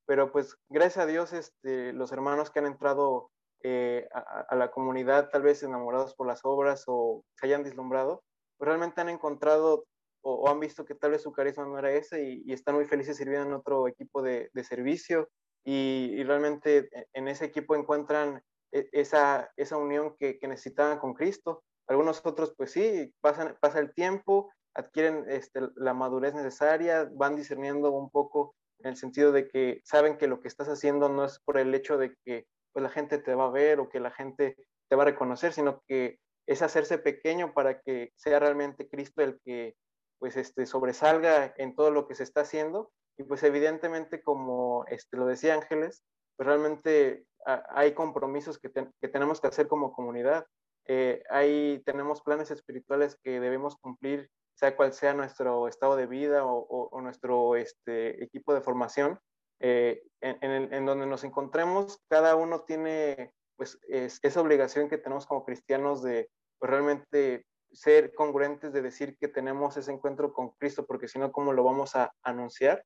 [0.05, 3.29] Pero pues gracias a Dios este, los hermanos que han entrado
[3.61, 8.23] eh, a, a, la comunidad tal vez enamorados por las obras o se hayan deslumbrado,
[8.57, 9.85] pues realmente han encontrado
[10.21, 13.17] o, han visto que tal vez su carisma no era ese y, están muy felices
[13.17, 15.29] sirviendo en otro equipo de, de servicio
[15.65, 18.41] y, realmente e, en ese equipo encuentran
[18.71, 21.63] e, esa, esa unión que, que, necesitaban con Cristo.
[21.87, 27.91] Algunos otros pues sí, pasan, pasa el tiempo, adquieren este, la madurez necesaria, van discerniendo
[27.91, 31.39] un poco en el sentido de que saben que lo que estás haciendo no es
[31.39, 34.11] por el hecho de que pues, la gente te va a ver o que la
[34.11, 34.55] gente
[34.87, 39.39] te va a reconocer, sino que es hacerse pequeño para que sea realmente Cristo el
[39.43, 39.75] que
[40.19, 42.91] pues este, sobresalga en todo lo que se está haciendo.
[43.17, 46.03] Y pues evidentemente, como este, lo decía Ángeles,
[46.35, 47.25] pues realmente
[47.69, 50.45] hay compromisos que, que, tenemos que hacer como comunidad.
[50.85, 56.45] Eh, hay, tenemos planes espirituales que debemos cumplir, sea cual sea nuestro estado de vida
[56.45, 59.19] o, nuestro este, equipo de formación.
[59.59, 65.43] Eh, en, en, donde nos encontremos, cada uno tiene pues esa obligación que tenemos como
[65.43, 67.45] cristianos de pues, realmente
[67.77, 71.63] ser congruentes de decir que tenemos ese encuentro con Cristo, porque si no, ¿cómo lo
[71.63, 72.83] vamos a anunciar?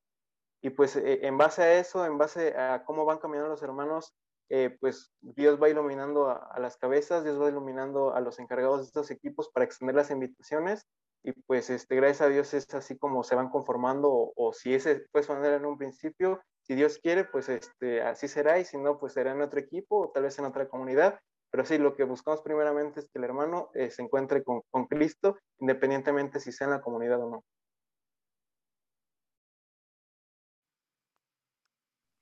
[0.60, 4.14] Y pues eh, en base a eso, en base a cómo van caminando los hermanos,
[4.50, 8.86] eh, pues Dios va iluminando a, las cabezas, Dios va iluminando a los encargados de
[8.86, 10.86] estos equipos para extender las invitaciones
[11.22, 15.06] y pues este, gracias a Dios es así como se van conformando o, si ese
[15.10, 18.76] fue su manera en un principio, si Dios quiere, pues este, así será y si
[18.76, 21.18] no, pues será en otro equipo o tal vez en otra comunidad
[21.52, 24.86] pero sí, lo que buscamos primeramente es que el hermano eh, se encuentre con, con,
[24.86, 27.44] Cristo, independientemente si sea en la comunidad o no.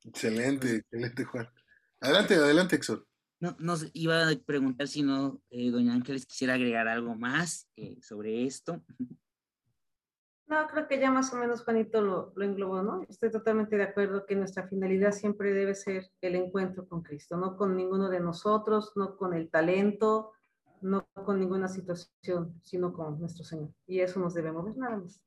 [0.03, 1.49] Excelente, excelente, Juan.
[2.01, 3.07] Adelante, adelante, Exor.
[3.39, 7.97] No, nos iba a preguntar si no, eh, doña Ángeles quisiera agregar algo más eh,
[8.03, 8.83] sobre esto.
[10.51, 13.07] No, creo que ya más o menos Juanito lo, lo englobó, ¿no?
[13.09, 17.57] Estoy totalmente de acuerdo que nuestra finalidad siempre debe ser el encuentro con Cristo, no
[17.57, 20.33] con ninguno de nosotros, no con el talento,
[20.81, 23.73] no con ninguna situación, sino con nuestro Señor.
[23.87, 25.23] Y eso nos debemos ver nada más.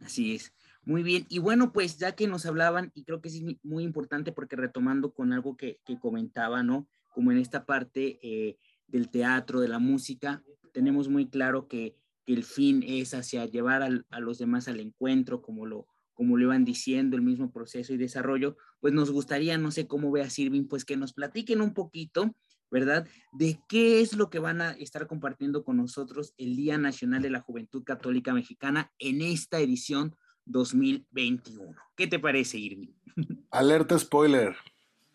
[0.00, 0.54] Así es.
[0.86, 1.26] Muy bien.
[1.28, 5.12] Y bueno, pues ya que nos hablaban, y creo que es muy importante porque retomando
[5.12, 6.88] con algo que, que comentaba, ¿no?
[7.12, 8.56] Como en esta parte eh,
[8.86, 11.96] del teatro, de la música, tenemos muy claro que
[12.26, 16.44] que el fin es hacia llevar a los demás al encuentro, como lo, como lo
[16.44, 20.66] iban diciendo, el mismo proceso y desarrollo, pues nos gustaría, no sé cómo vea Sirvin,
[20.66, 22.34] pues que nos platiquen un poquito,
[22.70, 23.06] ¿verdad?
[23.32, 27.30] De qué es lo que van a estar compartiendo con nosotros el Día Nacional de
[27.30, 30.16] la Juventud Católica Mexicana en esta edición
[30.46, 31.74] 2021.
[31.94, 32.92] ¿Qué te parece, Irving?
[33.50, 34.56] Alerta spoiler.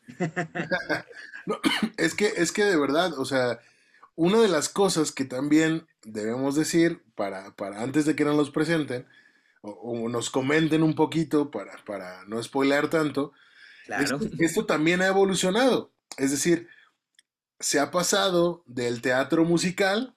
[1.98, 3.60] es que, es que de verdad, o sea,
[4.22, 8.52] una de las cosas que también debemos decir para, para antes de que nos los
[8.52, 9.08] presenten
[9.64, 13.34] o, nos comenten un poquito para, para no spoiler tanto,
[13.88, 14.20] claro.
[14.38, 15.92] esto también ha evolucionado.
[16.18, 16.68] Es decir,
[17.60, 20.16] se ha pasado del teatro musical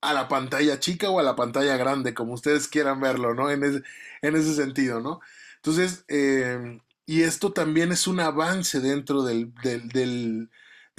[0.00, 3.50] a la pantalla chica o a la pantalla grande, como ustedes quieran verlo, ¿no?
[3.50, 3.82] En ese,
[4.22, 5.20] en ese sentido, ¿no?
[5.56, 9.52] Entonces, eh, y esto también es un avance dentro del,
[9.92, 10.48] del,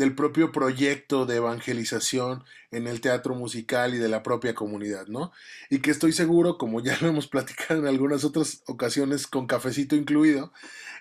[0.01, 5.31] del propio proyecto de evangelización en el teatro musical y de la propia comunidad, ¿no?
[5.69, 9.95] Y que estoy seguro, como ya lo hemos platicado en algunas otras ocasiones con cafecito
[9.95, 10.53] incluido,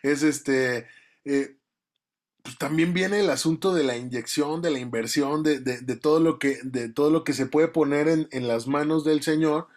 [0.02, 0.86] es este,
[1.24, 1.56] eh,
[2.42, 6.38] pues también viene el asunto de la inyección, de la inversión, de, de, todo, lo
[6.38, 9.68] que, de todo lo que se puede poner en, en las manos del Señor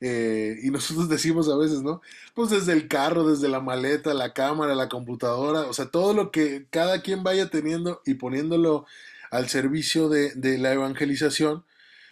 [0.00, 2.00] eh, y nosotros decimos a veces, ¿no?
[2.34, 6.30] Pues desde el carro, desde la maleta, la cámara, la computadora, o sea, todo lo
[6.30, 8.86] que cada quien vaya teniendo y poniéndolo
[9.30, 11.64] al servicio de, de la evangelización,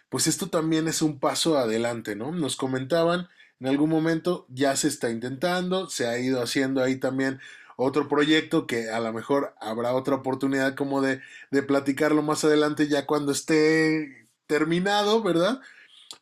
[0.08, 2.32] pues esto también es un paso adelante, ¿no?
[2.32, 3.28] Nos comentaban
[3.60, 7.40] en algún momento, ya se está intentando, se ha ido haciendo ahí también
[7.76, 11.20] otro proyecto que a lo mejor habrá otra oportunidad como de,
[11.50, 15.60] de platicarlo más adelante ya cuando esté terminado, ¿verdad?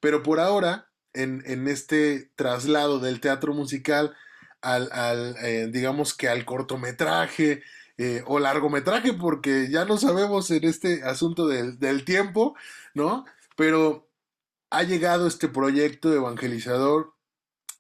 [0.00, 4.14] Pero por ahora en, este traslado del teatro musical
[4.62, 7.62] al, eh, digamos que al cortometraje
[7.98, 12.54] eh, o largometraje, porque ya no sabemos en este asunto del, del tiempo,
[12.94, 13.24] ¿no?
[13.56, 14.08] Pero
[14.70, 17.14] ha llegado este proyecto evangelizador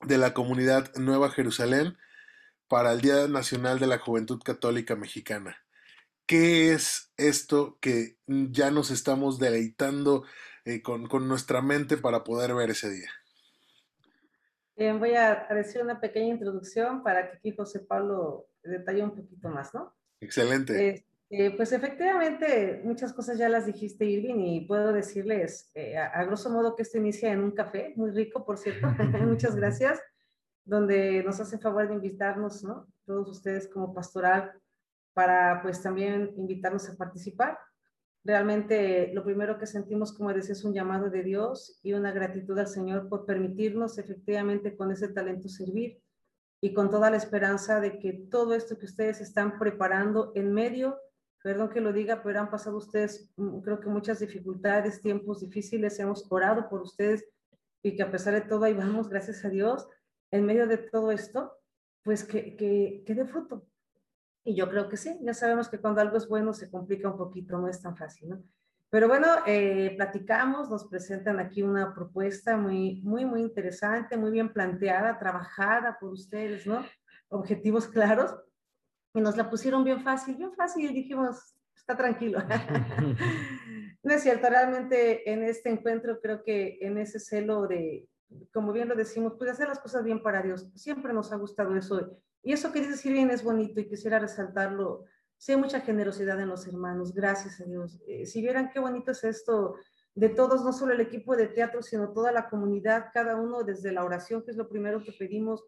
[0.02, 1.98] de la comunidad Nueva Jerusalén
[2.68, 5.58] para el Día Nacional de la Juventud Católica Mexicana.
[6.26, 10.24] ¿Qué es esto que ya nos estamos deleitando
[10.64, 13.10] eh, con, con, nuestra mente para poder ver ese día?
[14.76, 19.48] Bien, voy a decir una pequeña introducción para que aquí José Pablo detalle un poquito
[19.48, 19.94] más, ¿no?
[20.20, 21.06] Excelente.
[21.28, 26.50] Eh, pues efectivamente, muchas cosas ya las dijiste, Irving, y puedo decirles eh, a, grosso
[26.50, 28.86] modo que esto inicia en un café, muy rico, por cierto,
[29.26, 30.00] muchas gracias,
[30.64, 32.86] donde nos hace favor de invitarnos, ¿no?
[33.04, 34.52] Todos ustedes como pastoral,
[35.14, 37.58] para pues también invitarnos a participar.
[38.26, 42.58] Realmente lo primero que sentimos, como decía, es un llamado de Dios y una gratitud
[42.58, 46.02] al Señor por permitirnos efectivamente con ese talento servir
[46.60, 50.98] y con toda la esperanza de que todo esto que ustedes están preparando en medio,
[51.40, 56.00] perdón que lo diga, pero han pasado ustedes, mm, creo que muchas dificultades, tiempos difíciles,
[56.00, 57.24] hemos orado por ustedes
[57.80, 59.86] y que a pesar de todo ahí vamos, gracias a Dios,
[60.32, 61.52] en medio de todo esto,
[62.02, 63.68] pues que, que, que dé fruto,
[64.46, 67.16] Y yo creo que sí, ya sabemos que cuando algo es bueno se complica un
[67.16, 68.42] poquito, no es tan fácil, ¿no?
[68.90, 74.52] Pero bueno, eh, platicamos, nos presentan aquí una propuesta muy, muy, muy interesante, muy bien
[74.52, 76.84] planteada, trabajada por ustedes, ¿no?
[77.28, 78.36] Objetivos claros.
[79.14, 82.38] Y nos la pusieron bien fácil, bien fácil, y dijimos, está tranquilo.
[84.04, 88.06] no es cierto, realmente en este encuentro creo que en ese celo de,
[88.52, 90.70] como bien lo decimos, pues hacer las cosas bien para Dios.
[90.76, 92.16] Siempre nos ha gustado eso.
[92.46, 95.04] Y eso que dice bien es bonito y quisiera resaltarlo
[95.38, 98.00] Sí, hay mucha generosidad en los hermanos, gracias a Dios.
[98.06, 99.76] Eh, si vieran qué bonito es esto
[100.14, 103.92] de todos, no solo el equipo de teatro, sino toda la comunidad, cada uno desde
[103.92, 105.64] la oración, que es lo primero que pedimos,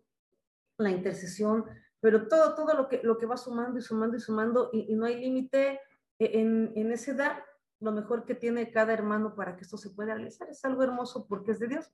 [0.78, 1.66] la intercesión,
[2.00, 5.04] pero todo, todo lo que, lo que va sumando y sumando y sumando, y, no
[5.04, 5.80] hay límite
[6.18, 7.44] en, en ese dar
[7.80, 10.48] lo mejor que tiene cada hermano para que esto se pueda realizar.
[10.48, 11.92] Es algo hermoso porque es de Dios,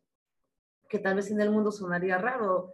[0.88, 2.72] que tal vez en el mundo sonaría raro,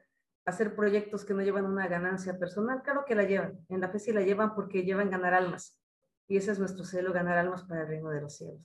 [0.50, 3.98] hacer proyectos que no llevan una ganancia personal, claro que la llevan, en la fe
[3.98, 5.80] sí la llevan porque llevan ganar almas.
[6.28, 8.60] Y ese es nuestro celo, ganar almas para el reino de los cielos.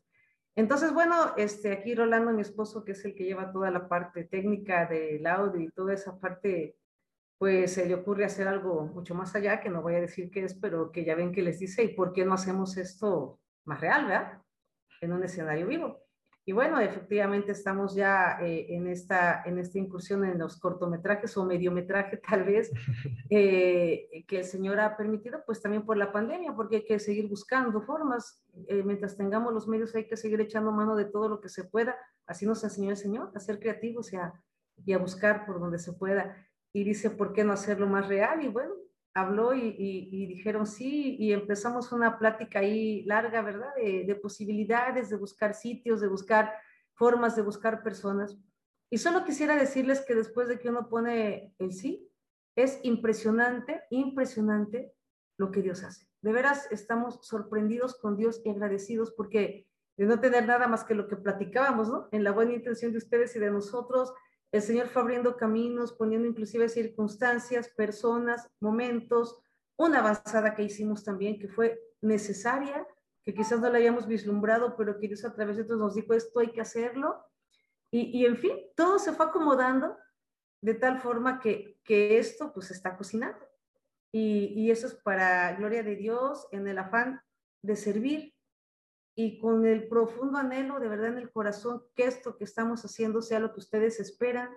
[0.55, 4.23] Entonces, bueno, este, aquí Rolando, mi esposo, que es el que lleva toda la parte
[4.23, 6.77] técnica del audio y toda esa parte,
[7.37, 10.43] pues se le ocurre hacer algo mucho más allá, que no voy a decir qué
[10.43, 13.81] es, pero que ya ven que les dice, ¿y por qué no hacemos esto más
[13.81, 14.41] real, verdad?
[15.01, 16.04] En un escenario vivo.
[16.47, 21.45] Y bueno, efectivamente estamos ya eh, en, esta, en esta incursión en los cortometrajes o
[21.45, 22.71] mediometraje tal vez
[23.31, 27.27] eh, que el Señor ha permitido, pues también por la pandemia, porque hay que seguir
[27.27, 28.43] buscando formas.
[28.67, 31.63] Eh, mientras tengamos los medios hay que seguir echando mano de todo lo que se
[31.63, 31.95] pueda.
[32.27, 34.31] Así nos enseñó el Señor, a ser creativos y a,
[34.85, 36.37] y a buscar por donde se pueda.
[36.71, 38.43] Y dice, ¿por qué no hacerlo más real?
[38.43, 38.73] Y bueno,
[39.15, 43.73] habló y, dijeron sí, y empezamos una plática ahí larga, ¿verdad?
[43.75, 46.53] De, posibilidades, de buscar sitios, de buscar
[46.93, 48.37] formas, de buscar personas.
[48.91, 52.11] Y solo quisiera decirles que después de que uno pone el sí,
[52.57, 54.93] es impresionante, impresionante
[55.37, 56.07] lo que Dios hace.
[56.21, 59.65] De veras estamos sorprendidos con Dios y agradecidos porque
[59.97, 62.09] de no tener nada más que lo que platicábamos, ¿no?
[62.11, 64.13] En la buena intención de ustedes y de nosotros,
[64.55, 69.37] el Señor fue abriendo caminos, poniendo inclusive circunstancias, personas, momentos,
[69.77, 72.87] una avanzada que hicimos también que fue necesaria,
[73.23, 76.13] que quizás no la hayamos vislumbrado, pero que Dios a través de otros nos dijo,
[76.13, 77.25] esto hay que hacerlo.
[77.91, 79.97] Y, y en fin, todo se fue acomodando
[80.61, 83.45] de tal forma que, que esto pues está cocinando.
[84.13, 87.21] Y, y eso es para gloria de Dios, en el afán
[87.61, 88.34] de servir,
[89.15, 93.21] y con el profundo anhelo de verdad en el corazón que esto que estamos haciendo
[93.21, 94.49] sea lo que ustedes esperan,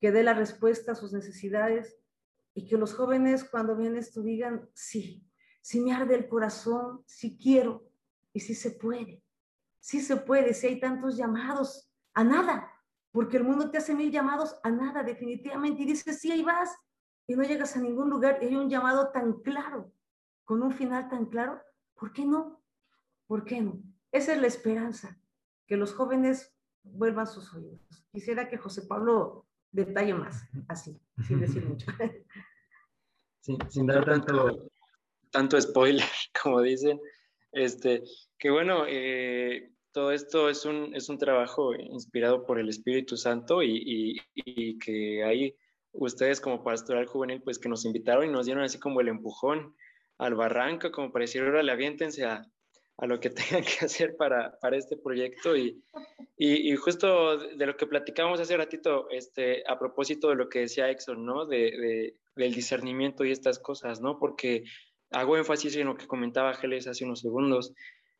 [0.00, 1.98] que dé la respuesta a sus necesidades
[2.54, 5.28] y que los jóvenes cuando vienen esto digan, sí,
[5.60, 7.90] sí me arde el corazón, sí quiero
[8.32, 9.24] y sí se puede,
[9.80, 12.70] sí se puede, si hay tantos llamados a nada,
[13.10, 16.76] porque el mundo te hace mil llamados a nada definitivamente y dices, sí, ahí vas
[17.26, 19.92] y no llegas a ningún lugar y hay un llamado tan claro,
[20.44, 21.60] con un final tan claro,
[21.94, 22.63] ¿por qué no?
[23.26, 23.82] ¿Por qué no?
[24.12, 25.20] Esa es la esperanza,
[25.66, 27.80] que los jóvenes vuelvan sus oídos.
[28.12, 30.96] Quisiera que José Pablo detalle más, así,
[31.26, 31.86] sin decir mucho.
[33.40, 34.70] Sí, sin dar tanto,
[35.30, 36.04] tanto spoiler,
[36.42, 37.00] como dicen.
[37.52, 38.02] Este,
[38.38, 43.62] que bueno, eh, todo esto es un, es un trabajo inspirado por el Espíritu Santo
[43.62, 45.56] y, y, que ahí
[45.92, 49.74] ustedes como pastoral juvenil, pues que nos invitaron y nos dieron así como el empujón
[50.18, 52.44] al barranco, como para decir, órale, aviéntense a,
[52.96, 55.82] a lo que tengan que hacer para, para este proyecto y,
[56.36, 60.90] y, justo de lo que platicamos hace ratito, este, a propósito de lo que decía
[60.90, 61.46] Exxon, ¿no?
[61.46, 64.18] De, de, del discernimiento y estas cosas, ¿no?
[64.18, 64.64] Porque
[65.10, 67.72] hago énfasis en lo que comentaba Ángeles hace unos segundos,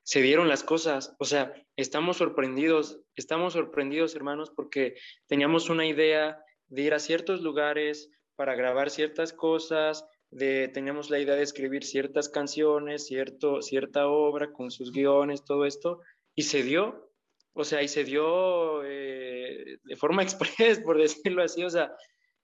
[0.05, 4.97] se dieron las cosas, o sea, estamos sorprendidos, estamos sorprendidos, hermanos, porque
[5.27, 11.21] teníamos una idea de ir a ciertos lugares para grabar ciertas cosas, de, teníamos la
[11.21, 16.01] idea de escribir ciertas canciones, cierto, cierta obra con sus guiones, todo esto,
[16.35, 17.13] y se dio,
[17.53, 21.95] o sea, y se dio eh, de forma express, por decirlo así, o sea,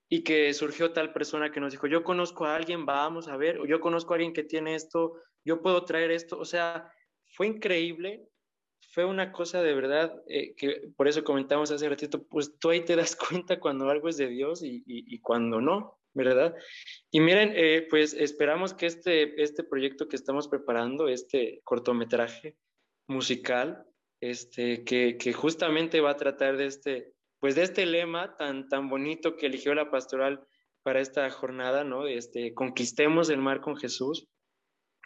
[0.09, 3.59] y que surgió tal persona que nos dijo, yo conozco a alguien, vamos a ver,
[3.59, 5.15] o yo conozco a alguien que tiene esto,
[5.45, 6.93] yo puedo traer esto, o sea,
[7.27, 8.25] fue increíble,
[8.93, 12.85] fue una cosa de verdad, eh, que por eso comentamos hace ratito, pues tú ahí
[12.85, 16.00] te das cuenta cuando algo es de Dios y, y cuando no.
[16.15, 16.55] ¿Verdad?
[17.11, 22.57] Y miren, eh, pues esperamos que este, este proyecto que estamos preparando, este cortometraje
[23.07, 23.85] musical,
[24.21, 29.37] este, que, justamente va a tratar de este, pues de este lema tan, tan bonito
[29.37, 30.47] que eligió la pastoral
[30.83, 32.07] para esta jornada, ¿no?
[32.07, 34.29] Este, conquistemos el mar con Jesús.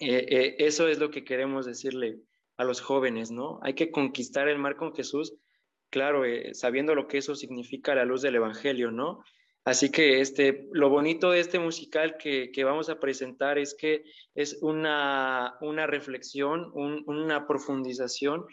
[0.01, 2.19] Eh, eh, eso es lo que queremos decirle
[2.57, 3.61] a los jóvenes, ¿no?
[3.63, 5.37] Hay que conquistar el mar con Jesús,
[5.91, 9.21] claro, sabiendo lo que eso significa la luz del Evangelio, ¿no?
[9.65, 14.05] Así que este, lo bonito de este musical que, que vamos a presentar es que
[14.35, 18.45] es una, una reflexión, un, una profundización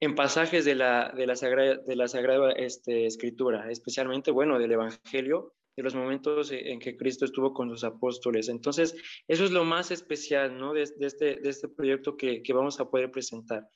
[0.00, 4.72] en pasajes de la, de la Sagrada, de la Sagrada este, Escritura, especialmente, bueno, del
[4.72, 8.48] Evangelio, de los momentos en que Cristo estuvo con sus apóstoles.
[8.48, 8.94] Entonces,
[9.26, 10.74] eso es lo más especial, ¿no?
[10.74, 13.66] De, de este, de este proyecto que, que, vamos a poder presentar,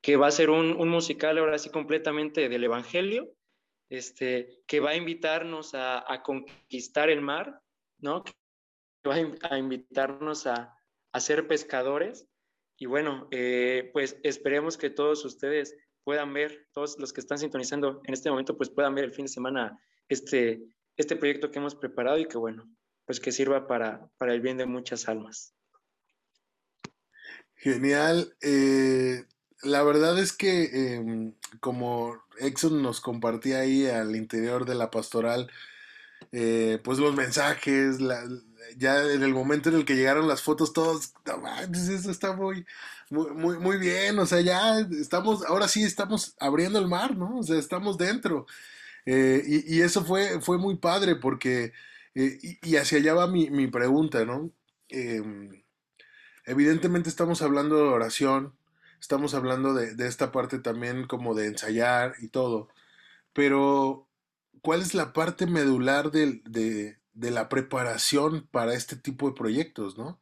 [0.00, 3.28] que va a ser un, un musical ahora sí completamente del Evangelio,
[3.88, 7.62] este, que va a invitarnos a, a conquistar el mar,
[7.98, 8.24] ¿no?
[8.24, 8.32] Que
[9.08, 10.76] va a, invitarnos a,
[11.12, 12.26] a, ser pescadores.
[12.76, 18.00] Y bueno, eh, pues esperemos que todos ustedes puedan ver, todos los que están sintonizando
[18.04, 19.78] en este momento, pues puedan ver el fin de semana
[20.08, 20.62] este,
[20.96, 22.68] este proyecto que hemos preparado y que bueno,
[23.04, 25.54] pues que sirva para, para el bien de muchas almas.
[27.54, 28.36] Genial.
[28.40, 29.24] Eh,
[29.62, 35.50] la verdad es que eh, como Exxon nos compartía ahí al interior de la pastoral,
[36.32, 37.98] eh, pues los mensajes,
[38.76, 42.66] ya en el momento en el que llegaron las fotos, todos, no eso está muy,
[43.10, 47.38] muy, muy, bien, o sea, ya estamos, ahora sí estamos abriendo el mar, ¿no?
[47.38, 48.46] O sea, estamos dentro.
[49.06, 51.72] Eh, y, eso fue, fue muy padre porque,
[52.14, 54.50] eh, y, y, hacia allá va mi, mi pregunta, ¿no?
[54.90, 55.22] Eh,
[56.44, 58.54] evidentemente estamos hablando de oración,
[59.00, 62.68] estamos hablando de, de, esta parte también como de ensayar y todo,
[63.32, 64.08] pero
[64.62, 69.98] ¿cuál es la parte medular de, de, de la preparación para este tipo de proyectos,
[69.98, 70.20] no?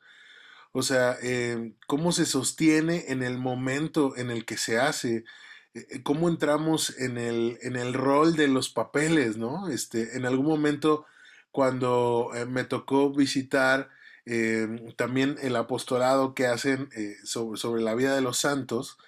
[0.79, 5.25] O sea, eh, ¿cómo se sostiene en el momento en el que se hace?
[5.73, 9.69] Eh, ¿Cómo entramos en el, en el rol de los papeles, no?
[9.69, 11.07] Este, en algún momento,
[11.51, 13.89] cuando eh, me tocó visitar
[14.27, 18.99] eh, también el apostolado que hacen eh, sobre, sobre, la vida de los santos,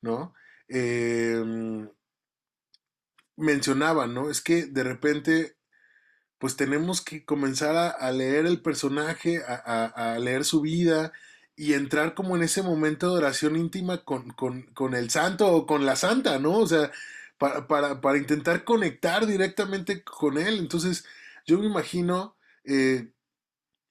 [0.00, 0.34] ¿no?
[0.68, 1.42] Eh,
[3.36, 4.30] mencionaban, ¿no?
[4.30, 5.56] Es que de repente,
[6.38, 11.12] pues tenemos que comenzar a, leer el personaje, a, leer su vida
[11.56, 15.66] y entrar como en ese momento de oración íntima con, con, con el santo o
[15.66, 16.58] con la santa, ¿no?
[16.58, 16.92] O sea,
[17.38, 20.58] para, para, para intentar conectar directamente con él.
[20.58, 21.04] Entonces,
[21.46, 22.36] yo me imagino...
[22.64, 23.10] Eh,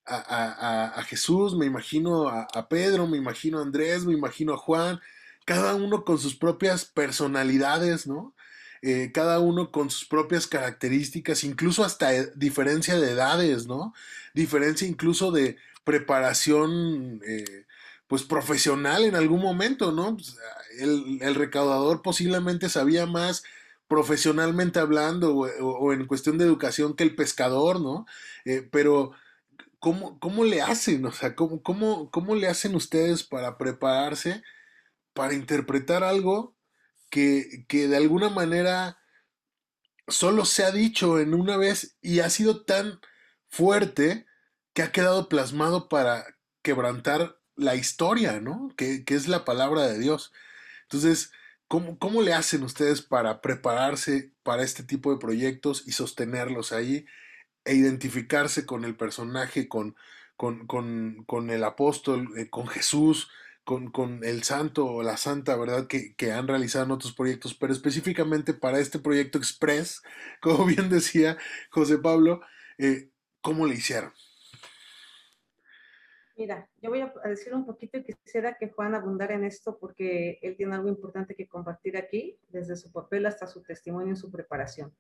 [0.08, 5.00] a, Jesús, me imagino a, Pedro, me imagino a Andrés, me imagino a Juan,
[5.46, 8.34] cada uno con sus propias personalidades, ¿no?
[8.82, 13.94] Eh, cada uno con sus propias características, incluso hasta diferencia de edades, ¿no?
[14.34, 17.66] Diferencia incluso de preparación, eh,
[18.08, 20.16] pues profesional en algún momento, ¿no?
[20.16, 20.38] Pues,
[20.80, 23.44] el, recaudador posiblemente sabía más
[23.88, 28.06] profesionalmente hablando o, en cuestión de educación que el pescador, ¿no?
[28.46, 29.14] Eh, pero
[29.80, 31.06] ¿cómo, ¿cómo, le hacen?
[31.06, 34.44] O sea, ¿cómo, cómo, ¿cómo le hacen ustedes para prepararse
[35.18, 36.56] para interpretar algo
[37.10, 39.00] que, que de alguna manera
[40.08, 43.00] solo se ha dicho en una vez y ha sido tan
[43.50, 44.28] fuerte
[44.74, 48.72] que ha quedado plasmado para quebrantar la historia, ¿no?
[48.78, 50.32] Que, que es la palabra de Dios.
[50.84, 51.32] Entonces,
[51.68, 57.08] ¿cómo, ¿cómo, le hacen ustedes para prepararse para este tipo de proyectos y sostenerlos ahí
[57.68, 59.96] e identificarse con el personaje, con,
[60.38, 63.30] con, con, con el apóstol, eh, con Jesús,
[63.66, 65.88] con, con, el santo o la santa, ¿verdad?
[65.88, 70.02] Que, que, han realizado en otros proyectos, pero específicamente para este proyecto Express,
[70.42, 71.38] como bien decía
[71.70, 72.42] José Pablo,
[72.78, 73.10] eh,
[73.42, 74.14] ¿cómo le hicieron?
[76.38, 80.38] Mira, yo voy a decir un poquito y quisiera que Juan abundara en esto porque
[80.44, 84.30] él tiene algo importante que compartir aquí, desde su papel hasta su testimonio en su
[84.32, 84.94] preparación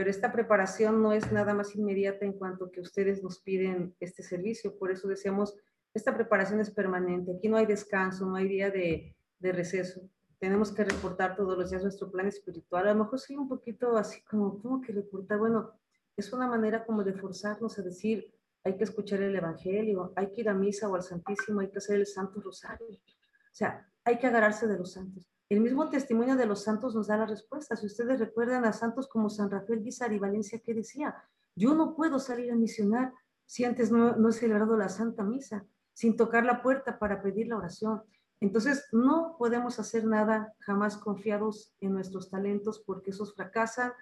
[0.00, 4.22] pero esta preparación no es nada más inmediata en cuanto que ustedes nos piden este
[4.22, 4.78] servicio.
[4.78, 5.54] Por eso decíamos,
[5.92, 7.32] esta preparación es permanente.
[7.36, 10.00] Aquí no hay descanso, no hay día de, de receso.
[10.38, 12.88] Tenemos que reportar todos los días nuestro plan espiritual.
[12.88, 15.36] A lo mejor soy un poquito así como, ¿cómo que reportar?
[15.36, 15.70] Bueno,
[16.16, 18.32] es una manera como de forzarnos a decir,
[18.64, 21.76] hay que escuchar el Evangelio, hay que ir a misa o al Santísimo, hay que
[21.76, 22.86] hacer el Santo Rosario.
[22.88, 25.22] O sea, hay que agarrarse de los santos.
[25.50, 27.74] El mismo testimonio de los santos nos da la respuesta.
[27.74, 31.16] Si ustedes recuerdan a santos como San Rafael Guizar y Valencia, que decía,
[31.56, 33.12] yo no puedo salir a misionar
[33.46, 37.48] si antes no, no he celebrado la Santa Misa, sin tocar la puerta para pedir
[37.48, 38.00] la oración.
[38.38, 43.92] Entonces, no podemos hacer nada jamás confiados en nuestros talentos porque esos fracasan,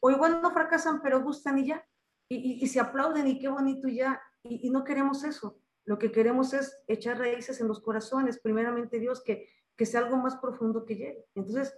[0.00, 1.84] o igual no fracasan, pero gustan y ya,
[2.30, 5.58] y, y, se aplauden y qué bonito ya, y, y no queremos eso.
[5.84, 9.46] Lo que queremos es echar raíces en los corazones, primeramente Dios, que
[9.76, 11.26] que sea algo más profundo que llegue.
[11.34, 11.74] Entonces,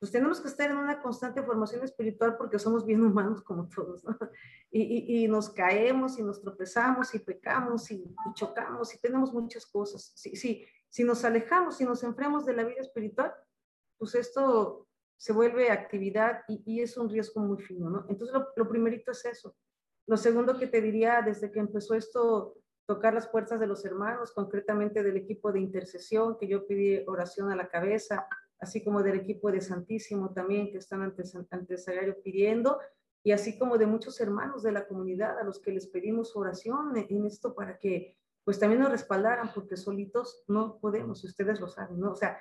[0.00, 4.02] pues tenemos que estar en una constante formación espiritual porque somos bien humanos como todos,
[4.04, 4.16] ¿no?
[4.72, 10.12] Y, y, nos caemos y nos tropezamos y pecamos y, chocamos y tenemos muchas cosas.
[10.14, 13.34] Si, si, si nos alejamos, si nos enfriamos de la vida espiritual,
[13.98, 14.86] pues esto
[15.16, 18.06] se vuelve actividad y, y es un riesgo muy fino, ¿no?
[18.08, 19.56] Entonces, lo, lo primerito es eso,
[20.06, 22.56] Lo segundo que te diría, desde que empezó esto,
[22.90, 27.48] tocar las puertas de los hermanos, concretamente del equipo de intercesión, que yo pedí oración
[27.52, 28.26] a la cabeza,
[28.58, 31.22] así como del equipo de Santísimo también, que están ante,
[31.52, 32.80] ante el pidiendo,
[33.22, 36.96] y así como de muchos hermanos de la comunidad a los que les pedimos oración
[36.96, 42.00] en esto para que pues también nos respaldaran, porque solitos no podemos, ustedes lo saben,
[42.00, 42.10] ¿no?
[42.10, 42.40] O sea,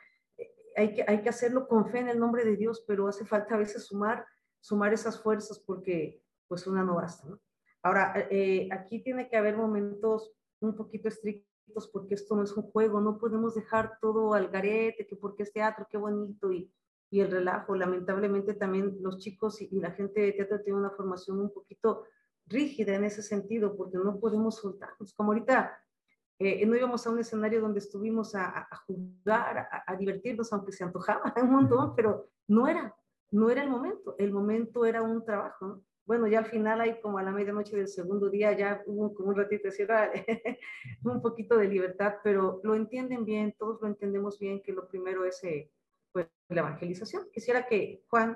[0.75, 3.53] hay que, hay que hacerlo con fe en el nombre de Dios, pero hace falta
[3.53, 4.25] a veces sumar,
[4.61, 7.39] sumar esas fuerzas porque pues una no basta, ¿no?
[7.81, 12.64] Ahora, eh, aquí tiene que haber momentos un poquito estrictos porque esto no es un
[12.64, 16.72] juego, no podemos dejar todo al garete, que porque es teatro, qué bonito y,
[17.10, 17.76] y el relajo.
[17.76, 22.03] Lamentablemente también los chicos y, la gente de teatro tienen una formación un poquito
[22.45, 25.14] rígida en ese sentido porque no podemos soltarnos.
[25.14, 25.78] Como ahorita
[26.39, 31.34] eh, no íbamos a un escenario donde estuvimos a, jugar, a, divertirnos, aunque se antojaba
[31.41, 32.95] un montón, pero no era,
[33.32, 34.16] no era el momento.
[34.18, 35.84] El momento era un trabajo.
[36.10, 39.30] Bueno, ya al final, hay como a la medianoche del segundo día, ya hubo como
[39.30, 40.12] un ratito de cierra,
[41.03, 45.24] un poquito de libertad, pero lo entienden bien, todos lo entendemos bien, que lo primero
[45.24, 45.72] es eh,
[46.12, 47.30] pues, la evangelización.
[47.32, 48.36] Quisiera que Juan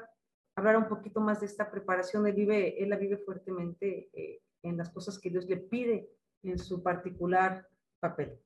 [0.56, 2.28] hablara un poquito más de esta preparación.
[2.28, 6.12] Él, vive, él la vive fuertemente eh, en las cosas que Dios le pide
[6.44, 7.68] en su particular
[8.00, 8.40] papel.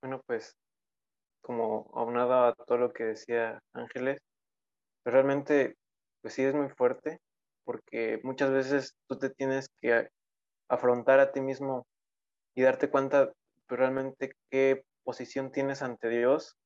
[0.00, 0.56] Bueno, pues
[1.40, 4.20] como aunado a todo lo que decía Ángeles,
[5.02, 5.76] pues, realmente,
[6.22, 7.18] pues sí es muy fuerte,
[7.64, 10.08] porque muchas veces tú te tienes que
[10.68, 11.86] afrontar a ti mismo
[12.54, 13.32] y darte cuenta
[13.68, 16.56] pues, realmente qué posición tienes ante Dios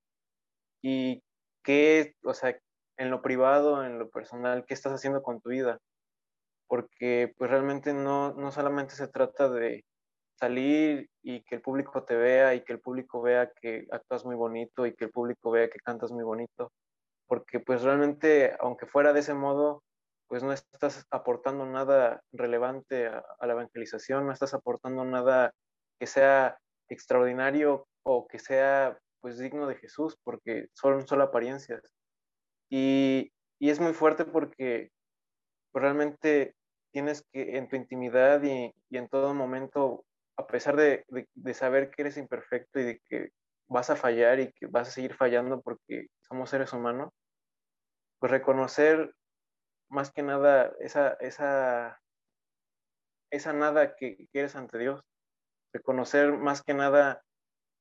[0.82, 1.22] y
[1.64, 2.58] qué, o sea,
[2.98, 5.78] en lo privado, en lo personal, qué estás haciendo con tu vida.
[6.68, 9.84] Porque pues realmente no, no solamente se trata de
[10.38, 14.36] salir y que el público te vea y que el público vea que actúas muy
[14.36, 16.72] bonito y que el público vea que cantas muy bonito,
[17.26, 19.82] porque pues realmente, aunque fuera de ese modo,
[20.28, 25.52] pues no estás aportando nada relevante a, la evangelización, no estás aportando nada
[25.98, 26.58] que sea
[26.88, 31.82] extraordinario o que sea pues digno de Jesús, porque son solo apariencias.
[32.70, 34.90] Y, y es muy fuerte porque
[35.72, 36.54] pues, realmente
[36.92, 40.04] tienes que en tu intimidad y, y en todo momento
[40.36, 41.04] a pesar de,
[41.54, 43.30] saber que eres imperfecto y de que
[43.68, 47.12] vas a fallar y que vas a seguir fallando porque somos seres humanos,
[48.18, 49.12] pues reconocer
[49.88, 52.00] más que nada esa, esa,
[53.30, 55.02] esa nada que, eres ante Dios,
[55.72, 57.22] reconocer más que nada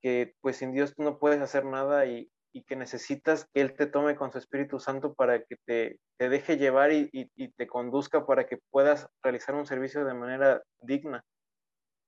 [0.02, 2.30] que pues sin Dios tú no puedes hacer nada y,
[2.68, 6.94] que necesitas que Él te tome con su Espíritu Santo para que te, deje llevar
[6.94, 11.22] y, y, te conduzca para que puedas realizar un servicio de manera digna.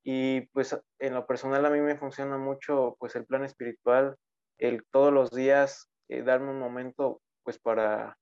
[0.09, 4.15] Y pues en lo personal a mí me funciona mucho pues el plan espiritual,
[4.57, 8.17] el todos los días eh, darme un momento pues para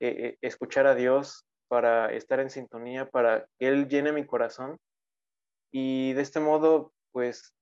[0.00, 4.76] eh, eh, escuchar a Dios, para estar en sintonía, para que Él llene mi corazón.
[5.72, 7.54] Y de este modo pues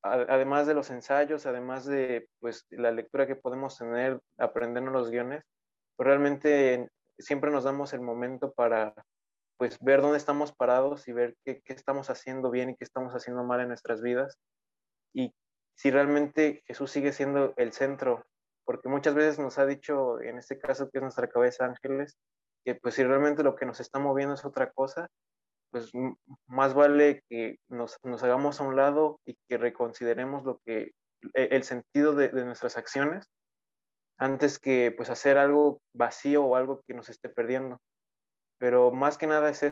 [0.00, 5.42] además de los ensayos, además de pues la lectura que podemos tener, aprendernos los guiones,
[5.96, 6.88] pues realmente
[7.18, 8.94] siempre nos damos el momento para
[9.58, 13.42] pues ver dónde estamos parados y ver qué, estamos haciendo bien y qué estamos haciendo
[13.42, 14.38] mal en nuestras vidas.
[15.12, 15.34] Y
[15.74, 18.24] si realmente Jesús sigue siendo el centro,
[18.64, 22.16] porque muchas veces nos ha dicho, en este caso que es nuestra cabeza ángeles,
[22.64, 25.08] que pues si realmente lo que nos está moviendo es otra cosa,
[25.70, 25.90] pues
[26.46, 30.92] más vale que nos, hagamos a un lado y que reconsideremos lo que
[31.34, 33.26] e, el sentido de, de, nuestras acciones
[34.18, 37.80] antes que pues hacer algo vacío o algo que nos esté perdiendo
[38.58, 39.62] pero más que nada es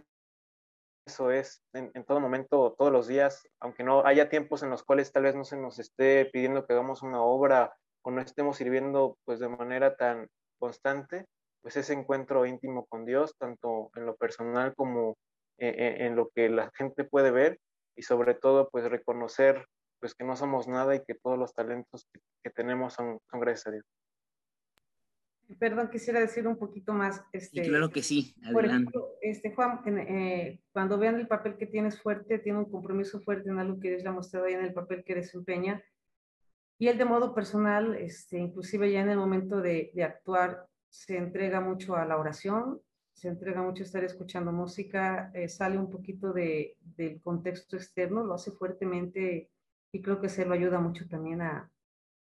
[1.06, 5.12] eso, es en, todo momento, todos los días, aunque no haya tiempos en los cuales
[5.12, 9.18] tal vez no se nos esté pidiendo que hagamos una obra o no estemos sirviendo
[9.24, 10.28] pues de manera tan
[10.58, 11.26] constante,
[11.62, 15.16] pues ese encuentro íntimo con Dios, tanto en lo personal como
[15.58, 17.58] e, e, en, lo que la gente puede ver
[17.96, 19.66] y sobre todo pues reconocer
[19.98, 22.06] pues que no somos nada y que todos los talentos
[22.42, 23.84] que, tenemos son, son gracias a Dios.
[25.58, 27.22] Perdón, quisiera decir un poquito más.
[27.32, 28.52] Este, claro que sí, adelante.
[28.52, 33.20] Por ejemplo, este, Juan, eh, cuando vean el papel que tienes fuerte, tiene un compromiso
[33.20, 35.82] fuerte en algo que Dios le ha mostrado ahí en el papel que desempeña.
[36.78, 41.16] Y él de modo personal, este, inclusive ya en el momento de, de actuar, se
[41.16, 42.80] entrega mucho a la oración,
[43.16, 48.24] se entrega mucho a estar escuchando música, eh, sale un poquito de, del contexto externo,
[48.24, 49.50] lo hace fuertemente
[49.92, 51.70] y creo que se lo ayuda mucho también a,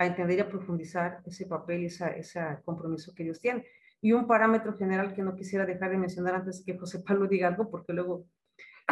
[0.02, 3.66] a entender y a profundizar ese papel y ese compromiso que Dios tiene.
[4.00, 7.48] Y un parámetro general que no quisiera dejar de mencionar antes que José Pablo diga
[7.48, 8.26] algo, porque luego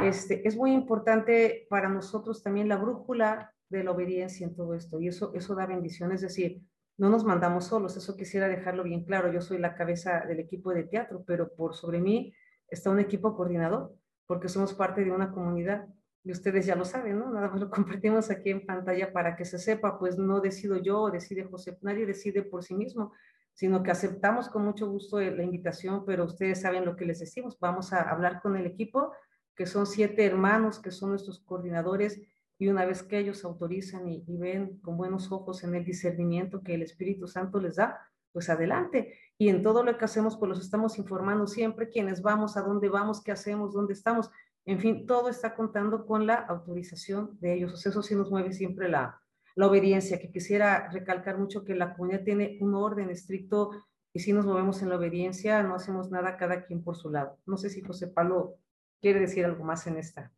[0.02, 5.00] este, es muy importante para nosotros también la brújula de la obediencia en todo esto,
[5.00, 6.62] y eso, eso da bendición, es decir,
[6.96, 10.72] no nos mandamos solos, eso quisiera dejarlo bien claro, yo soy la cabeza del equipo
[10.74, 12.34] de teatro, pero por sobre mí
[12.68, 13.94] está un equipo coordinador,
[14.26, 15.86] porque somos parte de una comunidad
[16.22, 17.30] y ustedes ya lo saben, ¿no?
[17.30, 21.10] Nada más lo compartimos aquí en pantalla para que se sepa, pues no decido yo
[21.10, 23.12] decide José, nadie decide por sí mismo,
[23.52, 27.58] sino que aceptamos con mucho gusto la invitación, pero ustedes saben lo que les decimos,
[27.58, 29.12] vamos a hablar con el equipo,
[29.54, 32.20] que son siete hermanos, que son nuestros coordinadores,
[32.58, 36.74] y una vez que ellos autorizan y ven con buenos ojos en el discernimiento que
[36.74, 37.98] el Espíritu Santo les da,
[38.32, 39.18] pues adelante.
[39.38, 42.88] Y en todo lo que hacemos, pues los estamos informando siempre, quiénes vamos, a dónde
[42.88, 44.30] vamos, qué hacemos, dónde estamos.
[44.70, 47.72] En fin, todo está contando con la autorización de ellos.
[47.72, 49.20] O sea, eso sí nos mueve siempre la,
[49.56, 53.72] la obediencia, que quisiera recalcar mucho que la comunidad tiene un orden estricto
[54.12, 57.36] y si nos movemos en la obediencia, no hacemos nada cada quien por su lado.
[57.46, 58.58] No sé si José Pablo
[59.00, 60.30] quiere decir algo más en esta,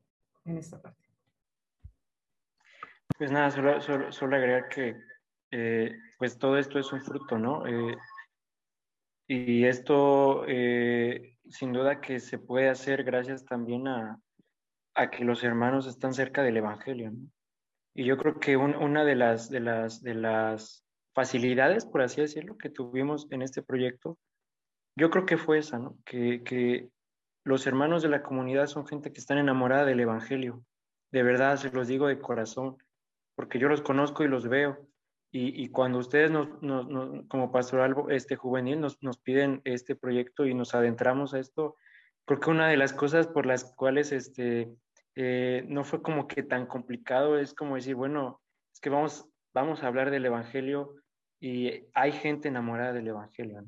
[0.47, 1.05] en esta parte.
[3.19, 4.97] Pues nada, solo, solo, solo agregar que
[5.51, 7.67] eh, pues todo esto es un fruto, ¿no?
[7.67, 7.99] Eh,
[9.29, 14.19] y esto eh, sin duda que se puede hacer gracias también a,
[14.95, 17.13] a, que los hermanos están cerca del Evangelio.
[17.95, 20.85] Y yo creo que un, una de las, de, las, de las
[21.15, 24.19] facilidades, por así decirlo, que tuvimos en este proyecto,
[24.97, 25.79] yo creo que fue esa.
[26.05, 26.89] Que, que
[27.45, 30.65] los hermanos de la comunidad son gente que están enamorada del Evangelio.
[31.11, 32.79] De verdad, se los digo de corazón,
[33.35, 34.89] porque yo los conozco y los veo.
[35.35, 40.53] Y, cuando ustedes, nos, nos, nos, como pastoral este, juvenil, nos, piden este proyecto y
[40.53, 41.77] nos adentramos a esto,
[42.27, 44.69] creo que una de las cosas por las cuales este,
[45.15, 48.43] eh, no fue como que tan complicado es como decir, bueno,
[48.75, 50.97] es que vamos, vamos a hablar del Evangelio
[51.41, 53.65] y hay gente enamorada del Evangelio.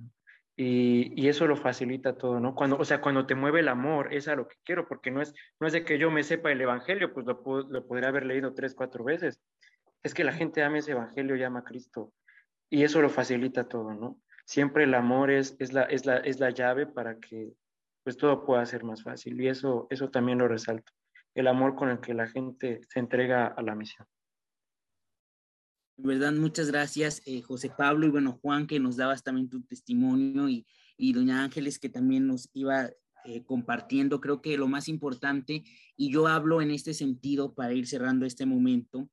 [0.57, 2.55] Y, y, eso lo facilita todo, ¿no?
[2.55, 5.23] Cuando, o sea, cuando te mueve el amor, es a lo que quiero, porque no
[5.23, 8.27] es, no es de que yo me sepa el Evangelio, pues lo, lo podría haber
[8.27, 9.41] leído tres, cuatro veces,
[10.05, 12.13] es que la gente ama ese evangelio, llama a Cristo.
[12.71, 14.21] Y eso lo facilita todo, ¿no?
[14.47, 17.55] Siempre el amor es, es, la, es, la, es la llave para que
[18.05, 19.41] pues todo pueda ser más fácil.
[19.41, 20.93] Y eso, eso también lo resalto.
[21.35, 24.07] El amor con el que la gente se entrega a la misión.
[25.97, 29.63] En verdad, muchas gracias, eh, José Pablo, y bueno, Juan, que nos dabas también tu
[29.63, 32.91] testimonio, y, y doña Ángeles, que también nos iba
[33.25, 34.21] eh, compartiendo.
[34.21, 35.63] Creo que lo más importante,
[35.97, 39.09] y yo hablo en este sentido para ir cerrando este momento,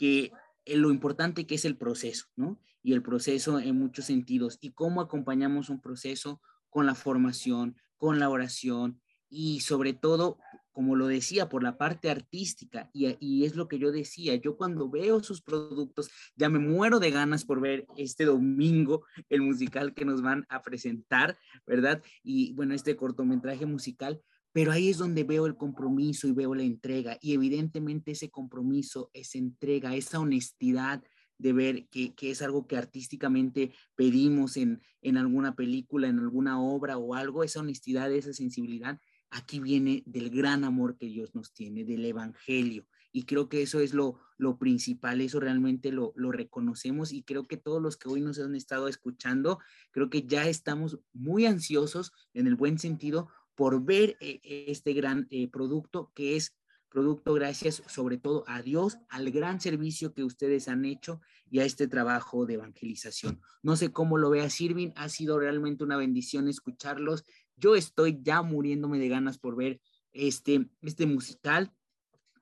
[0.00, 0.32] que
[0.64, 2.58] eh, lo importante que es el proceso, ¿no?
[2.82, 4.56] Y el proceso en muchos sentidos.
[4.62, 6.40] Y cómo acompañamos un proceso
[6.70, 10.38] con la formación, con la oración y sobre todo,
[10.72, 12.88] como lo decía, por la parte artística.
[12.94, 16.98] Y, y, es lo que yo decía, yo cuando veo sus productos, ya me muero
[16.98, 21.36] de ganas por ver este domingo el musical que nos van a presentar,
[21.66, 22.02] ¿verdad?
[22.22, 24.22] Y bueno, este cortometraje musical,
[24.52, 27.18] pero ahí es donde veo el compromiso y veo la entrega.
[27.20, 31.02] Y evidentemente ese compromiso, esa entrega, esa honestidad
[31.38, 36.60] de ver que, que es algo que artísticamente pedimos en, en alguna película, en alguna
[36.60, 41.52] obra o algo, esa honestidad, esa sensibilidad, aquí viene del gran amor que Dios nos
[41.52, 42.86] tiene, del Evangelio.
[43.12, 47.48] Y creo que eso es lo, lo principal, eso realmente lo, lo, reconocemos y creo
[47.48, 49.58] que todos los que hoy nos han estado escuchando,
[49.90, 55.26] creo que ya estamos muy ansiosos en el buen sentido por ver eh, este gran
[55.30, 56.54] eh, producto que es
[56.90, 61.64] producto gracias sobre todo a Dios, al gran servicio que ustedes han hecho y a
[61.64, 63.40] este trabajo de evangelización.
[63.62, 67.24] No sé cómo lo vea Sirvin, ha sido realmente una bendición escucharlos.
[67.56, 69.80] Yo estoy ya muriéndome de ganas por ver
[70.12, 71.72] este, este musical,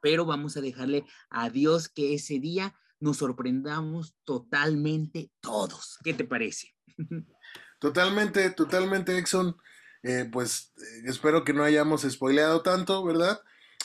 [0.01, 5.99] pero vamos a dejarle a Dios que ese día nos sorprendamos totalmente todos.
[6.03, 6.75] ¿Qué te parece?
[7.81, 9.57] Totalmente, totalmente, Exxon.
[10.03, 13.41] Eh, pues eh, espero que no hayamos spoileado tanto, ¿verdad?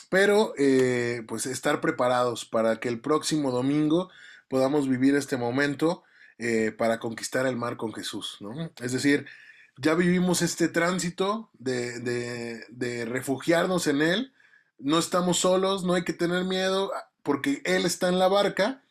[0.08, 4.10] Pero eh, pues estar preparados para que el próximo domingo
[4.48, 6.02] podamos vivir este momento
[6.76, 8.70] para conquistar el mar con Jesús, ¿no?
[8.82, 9.24] Es decir,
[9.78, 14.34] ya vivimos este tránsito de, de, de refugiarnos en Él,
[14.78, 16.92] no estamos solos, no hay que tener miedo
[17.22, 18.82] porque Él está en la barca,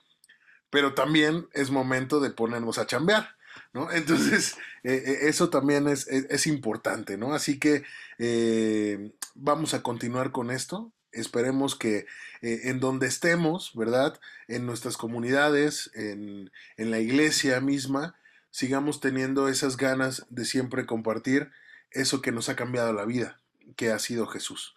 [0.70, 3.36] pero también es momento de ponernos a chambear.
[3.74, 3.92] ¿No?
[3.92, 7.34] Entonces, eh, eh, eso también es, es, importante, ¿no?
[7.34, 7.84] Así que
[8.20, 10.92] eh, vamos a continuar con esto.
[11.12, 12.08] Esperemos que
[12.42, 14.20] en donde estemos, ¿verdad?
[14.48, 18.16] En nuestras comunidades, en, en la iglesia misma,
[18.50, 21.52] sigamos teniendo esas ganas de siempre compartir
[21.92, 23.40] eso que nos ha cambiado la vida,
[23.76, 24.74] que ha sido Jesús.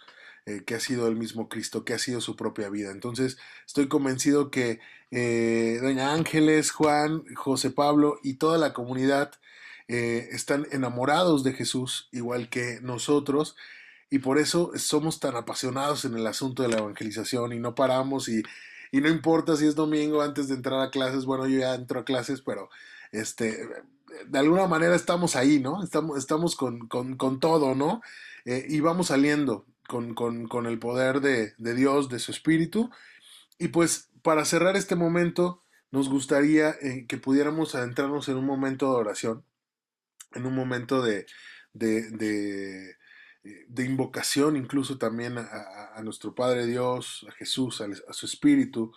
[0.49, 2.93] Eh, que ha sido el mismo Cristo, que ha sido su propia vida.
[2.93, 3.37] Entonces,
[3.67, 4.79] estoy convencido que
[5.11, 9.33] eh, Doña Ángeles, Juan, José Pablo y toda la comunidad
[9.89, 13.57] eh, están enamorados de Jesús, igual que nosotros,
[14.09, 18.29] y por eso somos tan apasionados en el asunto de la evangelización y no paramos
[18.29, 18.45] y,
[18.93, 21.99] y no importa si es domingo antes de entrar a clases, bueno, yo ya entro
[21.99, 22.71] a clases, pero
[23.11, 23.67] este,
[24.29, 25.83] de alguna manera estamos ahí, ¿no?
[25.83, 28.01] Estamos, estamos con, con, todo, ¿no?
[28.45, 32.91] Y vamos saliendo con, con, con el poder de, de, Dios, de su Espíritu.
[33.59, 38.91] Y pues para cerrar este momento, nos gustaría eh, que pudiéramos adentrarnos en un momento
[38.91, 39.45] de oración,
[40.35, 41.27] en un momento de,
[41.73, 48.93] de, de, invocación, incluso también a, nuestro Padre Dios, a Jesús, a, a su Espíritu,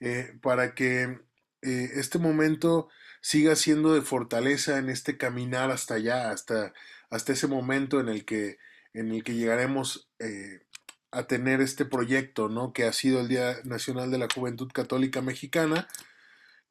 [0.00, 1.20] eh, para que
[1.62, 2.88] eh, este momento
[3.20, 6.72] siga siendo de fortaleza en este caminar hasta allá, hasta,
[7.08, 8.58] hasta ese momento en el que,
[8.94, 10.62] en el que llegaremos eh,
[11.10, 12.72] a tener este proyecto, ¿no?
[12.72, 15.88] Que ha sido el Día Nacional de la Juventud Católica Mexicana,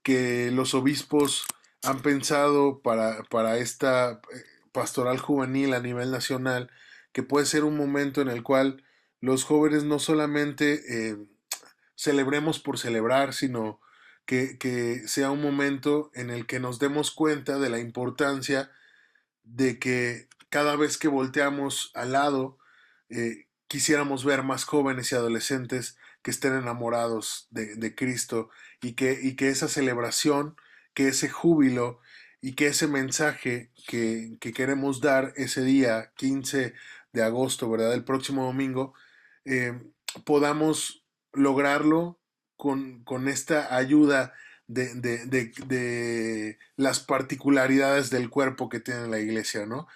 [0.03, 1.45] que los obispos
[1.83, 6.71] han pensado para, para esta eh, pastoral juvenil a nivel nacional,
[7.11, 8.83] que puede ser un momento en el cual
[9.19, 11.17] los jóvenes no solamente eh,
[11.95, 13.79] celebremos por celebrar, sino
[14.25, 18.71] que, que, sea un momento en el que nos demos cuenta de la importancia
[19.43, 22.59] de que cada vez que volteamos al lado,
[23.09, 28.49] eh, quisiéramos ver más jóvenes y adolescentes que estén enamorados de, Cristo
[28.81, 30.55] y que, y que, esa celebración,
[30.93, 31.99] que ese júbilo
[32.41, 36.73] y que ese mensaje que, que, queremos dar ese día 15
[37.13, 37.93] de agosto, ¿verdad?
[37.93, 38.93] El próximo domingo,
[39.45, 39.79] eh,
[40.25, 42.19] podamos lograrlo
[42.57, 44.33] con, con esta ayuda
[44.67, 49.87] de, de, de, de, las particularidades del cuerpo que tiene la iglesia, ¿no?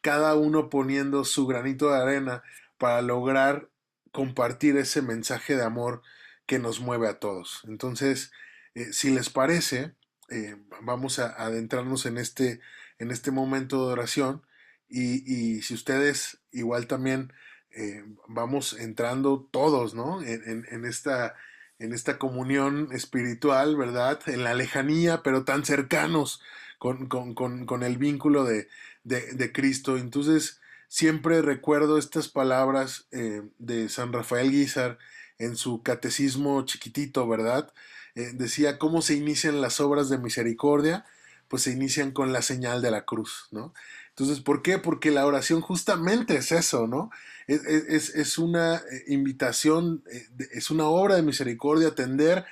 [0.00, 2.42] Cada uno poniendo su granito de arena
[2.78, 3.68] para lograr
[4.12, 6.02] compartir ese mensaje de amor
[6.46, 7.62] que nos mueve a todos.
[7.68, 8.32] Entonces,
[8.74, 9.94] eh, si les parece,
[10.30, 12.60] eh, vamos a, adentrarnos en este,
[12.98, 14.42] en este momento de oración
[14.88, 17.32] y, y si ustedes igual también
[17.72, 20.22] eh, vamos entrando todos, ¿no?
[20.22, 21.36] En, en, en, esta,
[21.78, 24.20] en esta comunión espiritual, ¿verdad?
[24.26, 26.42] En la lejanía, pero tan cercanos
[26.78, 28.68] con, con, con, con el vínculo de,
[29.04, 29.96] de, Cristo.
[29.96, 34.98] Entonces, siempre recuerdo estas palabras eh, de San Rafael Guizar
[35.38, 37.72] en su catecismo chiquitito, ¿verdad?
[38.14, 41.04] Eh, decía cómo se inician las obras de misericordia,
[41.48, 43.72] pues se inician con la señal de la cruz, ¿no?
[44.10, 44.78] Entonces, ¿por qué?
[44.78, 47.10] Porque la oración justamente es eso, ¿no?
[47.46, 50.04] Es, es, es una eh, invitación,
[50.52, 52.44] es una obra de misericordia, atender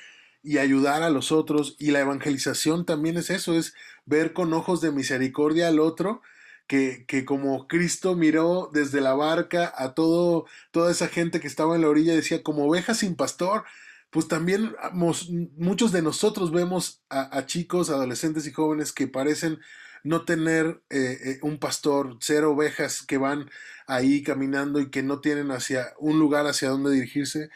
[0.43, 1.77] y ayudar a los otros.
[1.79, 3.75] Y la evangelización también es eso, es
[4.07, 6.23] ver con ojos de misericordia al otro,
[6.69, 11.75] que, que como Cristo miró desde la barca a todo, toda esa gente que estaba
[11.75, 13.64] en la orilla, decía, como ovejas sin pastor,
[14.11, 14.75] pues también
[15.57, 19.59] muchos de nosotros vemos a, chicos, adolescentes y jóvenes que parecen
[20.03, 23.51] no tener eh, eh, un pastor, ser ovejas que van
[23.87, 27.51] ahí caminando y que no tienen hacia un lugar hacia donde dirigirse,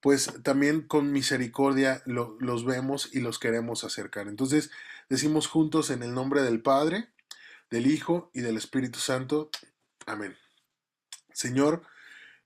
[0.00, 4.28] pues también con misericordia lo, los vemos y los queremos acercar.
[4.28, 4.70] Entonces
[5.08, 7.08] decimos juntos en el nombre del Padre,
[7.70, 9.50] del Hijo y del Espíritu Santo.
[10.06, 10.36] Amén.
[11.32, 11.82] Señor,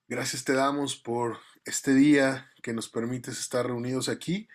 [0.08, 4.48] gracias te damos por este día que nos permites estar reunidos aquí.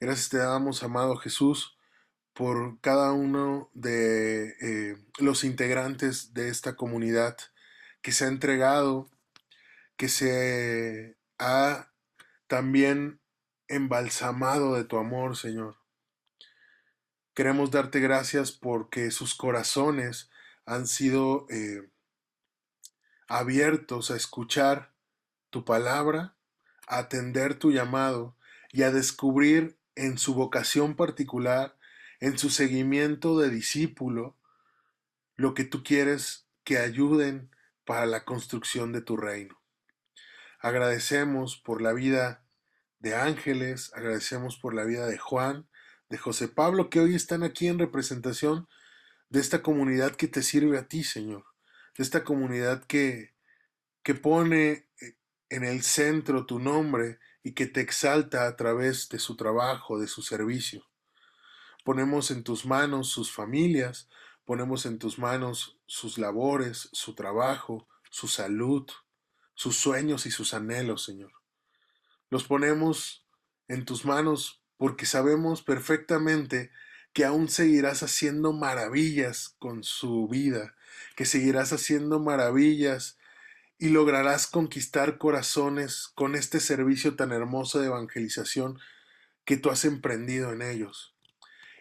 [0.00, 1.76] Gracias te damos, amado Jesús,
[2.32, 7.36] por cada uno de eh, los integrantes de esta comunidad
[8.00, 9.10] que se ha entregado,
[9.96, 11.90] que se ha
[12.46, 13.20] también
[13.66, 15.76] embalsamado de tu amor, Señor.
[17.38, 20.28] Queremos darte gracias porque sus corazones
[20.66, 21.88] han sido eh,
[23.28, 24.92] abiertos a escuchar
[25.48, 26.34] tu palabra,
[26.88, 28.36] a atender tu llamado
[28.72, 31.78] y a descubrir en su vocación particular
[32.18, 34.36] en su seguimiento de discípulo
[35.36, 39.62] lo que tú quieres que ayuden para la construcción de tu reino.
[40.58, 42.42] Agradecemos por la vida
[42.98, 45.67] de Ángeles, agradecemos por la vida de Juan,
[46.08, 48.68] de José Pablo, que hoy están aquí en representación
[49.30, 51.44] de esta comunidad que te sirve a ti, Señor,
[51.96, 53.34] de esta comunidad que,
[54.02, 54.88] que pone
[55.50, 60.08] en el centro tu nombre y que te exalta a través de su trabajo, de
[60.08, 60.86] su servicio.
[61.84, 64.08] Ponemos en tus manos sus familias,
[64.44, 68.86] ponemos en tus manos sus labores, su trabajo, su salud,
[69.54, 71.32] sus sueños y sus anhelos, Señor.
[72.30, 73.26] Los ponemos
[73.68, 76.70] en tus manos porque sabemos perfectamente
[77.12, 80.74] que aún seguirás haciendo maravillas con su vida,
[81.16, 83.18] que seguirás haciendo maravillas
[83.78, 88.78] y lograrás conquistar corazones con este servicio tan hermoso de evangelización
[89.44, 91.14] que tú has emprendido en ellos.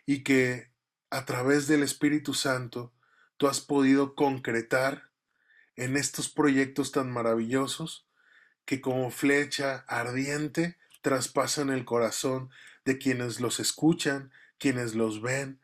[0.05, 0.71] Y que
[1.09, 2.93] a través del Espíritu Santo
[3.37, 5.09] tú has podido concretar
[5.75, 8.07] en estos proyectos tan maravillosos
[8.65, 12.49] que como flecha ardiente traspasan el corazón
[12.83, 14.29] de quienes los escuchan,
[14.59, 15.61] quienes los ven.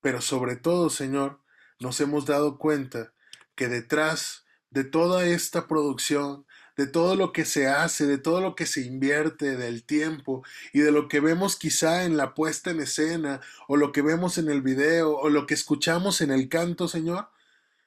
[0.00, 1.38] Pero sobre todo, Señor,
[1.78, 3.12] nos hemos dado cuenta
[3.54, 6.44] que detrás de toda esta producción,
[6.76, 10.42] de todo lo que se hace, de todo lo que se invierte, del tiempo
[10.72, 14.38] y de lo que vemos quizá en la puesta en escena o lo que vemos
[14.38, 17.28] en el video o lo que escuchamos en el canto, Señor,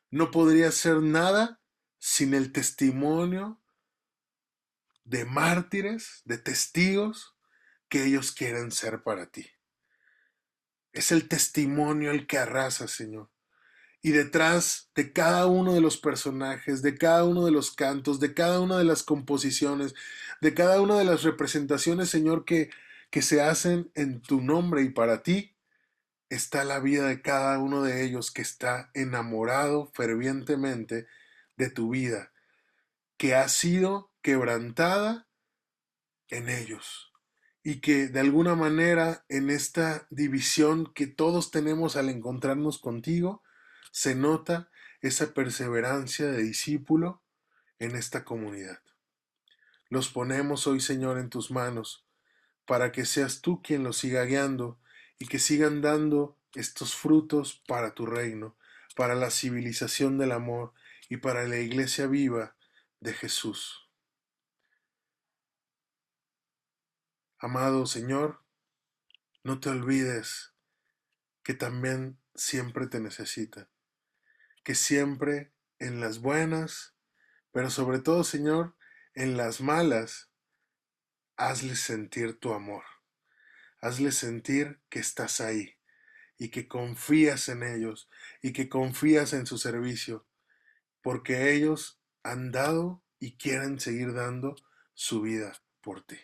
[0.10, 1.60] no podría ser nada
[2.00, 3.60] sin el testimonio
[5.06, 7.36] de mártires, de testigos
[7.90, 9.48] que ellos quieren ser para ti.
[10.92, 13.30] Es el testimonio el que arrasa, Señor.
[14.02, 18.34] Y detrás de cada uno de los personajes, de cada uno de los cantos, de
[18.34, 19.96] cada una de las composiciones,
[20.42, 22.70] de cada una de las representaciones, Señor, que,
[23.10, 25.56] que se hacen en tu nombre y para ti,
[26.30, 31.08] está la vida de cada uno de ellos que está enamorado fervientemente
[31.58, 32.32] de tu vida,
[33.18, 35.28] que ha sido quebrantada
[36.30, 37.12] en ellos
[37.64, 43.44] y que de alguna manera en esta división que todos tenemos al encontrarnos contigo,
[43.92, 44.70] se nota
[45.02, 47.24] esa perseverancia de discípulo
[47.80, 48.82] en esta comunidad.
[49.90, 52.06] Los ponemos hoy, Señor, en tus manos,
[52.66, 54.80] para que seas tú quien los siga guiando
[55.18, 58.58] y que sigan dando estos frutos para tu reino,
[58.96, 60.74] para la civilización del amor
[61.10, 62.55] y para la iglesia viva
[63.06, 63.90] de Jesús.
[67.40, 68.44] Amado Señor,
[69.44, 70.54] no te olvides
[71.44, 73.70] que también siempre te necesitan
[74.66, 76.96] que siempre en las buenas,
[77.52, 78.76] pero sobre todo, Señor,
[79.14, 80.32] en las malas,
[81.38, 82.84] hazles sentir tu amor.
[83.80, 85.78] Hazles sentir que estás ahí
[86.40, 88.10] y que confías en ellos
[88.42, 90.28] y que confías en su servicio,
[91.04, 94.56] porque ellos han dado y quieren seguir dando
[94.94, 96.18] su vida por ti.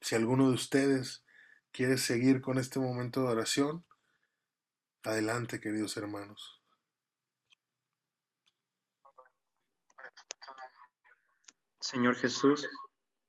[0.00, 1.24] Si alguno de ustedes
[1.70, 3.84] quiere seguir con este momento de oración,
[5.06, 6.62] Adelante, queridos hermanos.
[11.78, 12.66] Señor Jesús,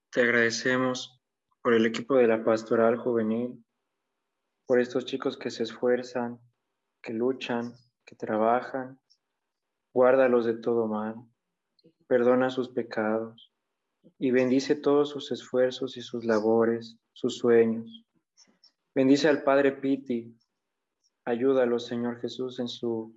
[0.10, 1.22] te agradecemos
[1.62, 3.62] por el equipo de la pastoral juvenil,
[4.66, 6.40] por estos chicos que se esfuerzan,
[7.02, 7.76] que luchan,
[8.06, 9.02] que trabajan.
[9.96, 11.16] Guárdalos de todo mal,
[12.08, 13.54] perdona sus pecados
[14.20, 18.04] y bendice todos sus esfuerzos y sus labores, sus sueños.
[18.94, 20.38] Bendice al Padre Piti,
[21.24, 23.16] Ayúdalo, Señor Jesús, en su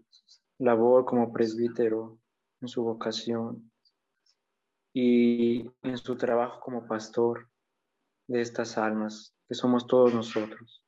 [0.59, 2.17] labor como presbítero,
[2.61, 3.73] en su vocación
[4.95, 7.49] y en su trabajo como pastor
[8.29, 10.85] de estas almas, que somos todos nosotros.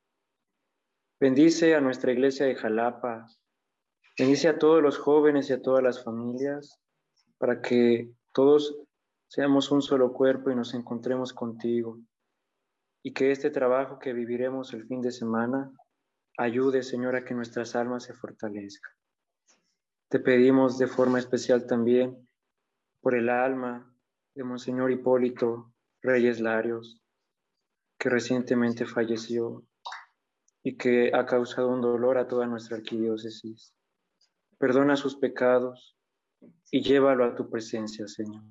[1.19, 3.27] Bendice a nuestra iglesia de Jalapa,
[4.17, 6.79] bendice a todos los jóvenes y a todas las familias,
[7.37, 8.77] para que todos
[9.27, 11.99] seamos un solo cuerpo y nos encontremos contigo,
[13.03, 15.71] y que este trabajo que viviremos el fin de semana
[16.37, 18.91] Ayude, Señor, a que nuestras almas se fortalezcan.
[20.09, 22.27] Te pedimos de forma especial también
[23.01, 23.93] por el alma
[24.33, 27.01] de Monseñor Hipólito Reyes Larios,
[27.99, 29.63] que recientemente falleció
[30.63, 33.73] y que ha causado un dolor a toda nuestra arquidiócesis.
[34.61, 35.97] Perdona sus pecados
[36.69, 38.43] y llévalo a tu presencia, Señor.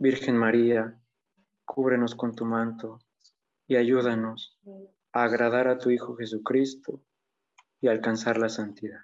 [0.00, 1.00] Virgen María,
[1.64, 2.98] cúbrenos con tu manto
[3.68, 4.58] y ayúdanos
[5.12, 7.04] agradar a tu Hijo Jesucristo
[7.80, 8.98] y alcanzar la santidad.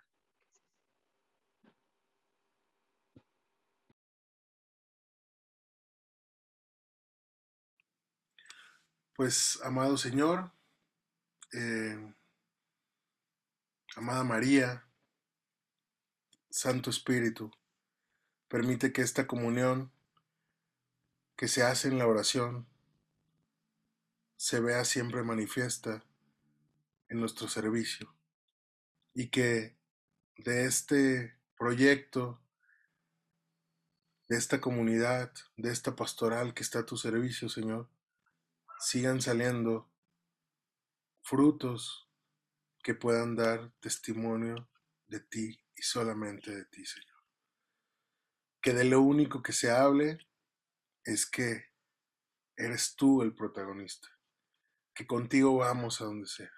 [9.15, 10.51] Pues, amado Señor,
[11.53, 12.13] eh,
[13.95, 14.85] amada María,
[16.53, 17.51] Santo Espíritu,
[18.47, 19.91] permite que esta comunión
[21.35, 22.69] que se hace en la oración
[24.37, 26.05] se vea siempre manifiesta
[27.09, 28.15] en nuestro servicio
[29.15, 29.79] y que
[30.37, 32.39] de este proyecto,
[34.29, 37.89] de esta comunidad, de esta pastoral que está a tu servicio, Señor,
[38.79, 39.91] sigan saliendo
[41.23, 42.11] frutos
[42.83, 44.69] que puedan dar testimonio
[45.09, 47.09] de ti y solamente de ti, Señor.
[48.61, 50.19] Que de lo único que se hable
[51.05, 51.73] es que
[52.57, 54.09] eres tú el protagonista
[54.95, 56.53] que contigo vamos a donde sea.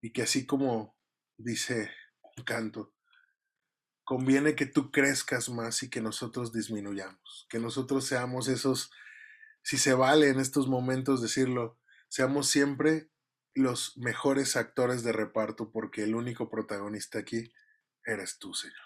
[0.00, 0.96] Y que así como
[1.36, 1.90] dice
[2.36, 2.94] un canto,
[4.04, 8.90] conviene que tú crezcas más y que nosotros disminuyamos, que nosotros seamos esos,
[9.62, 11.78] si se vale en estos momentos decirlo,
[12.08, 13.10] seamos siempre
[13.54, 17.52] los mejores actores de reparto porque el único protagonista aquí
[18.04, 18.76] eres tú, Señor.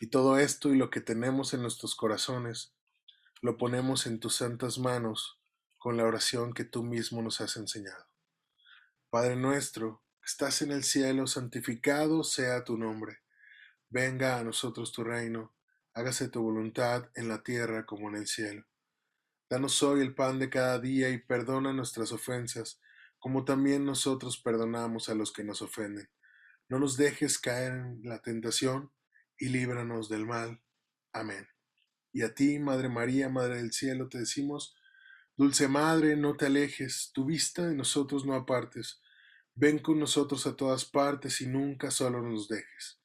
[0.00, 2.74] Y todo esto y lo que tenemos en nuestros corazones,
[3.40, 5.40] lo ponemos en tus santas manos
[5.78, 8.06] con la oración que tú mismo nos has enseñado.
[9.10, 13.20] Padre nuestro, que estás en el cielo, santificado sea tu nombre.
[13.88, 15.54] Venga a nosotros tu reino
[15.98, 18.64] hágase tu voluntad en la tierra como en el cielo.
[19.50, 22.80] Danos hoy el pan de cada día y perdona nuestras ofensas,
[23.18, 26.08] como también nosotros perdonamos a los que nos ofenden.
[26.68, 28.92] No nos dejes caer en la tentación
[29.38, 30.60] y líbranos del mal.
[31.12, 31.48] Amén.
[32.12, 34.76] Y a ti, Madre María, Madre del Cielo, te decimos,
[35.36, 39.00] Dulce Madre, no te alejes, tu vista de nosotros no apartes.
[39.54, 43.00] Ven con nosotros a todas partes y nunca solo nos dejes,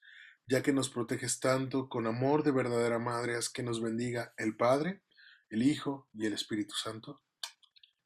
[0.48, 4.56] ya que nos proteges tanto con amor de verdadera Madre, haz que nos bendiga el
[4.56, 5.04] Padre,
[5.50, 7.22] el Hijo y el Espíritu Santo.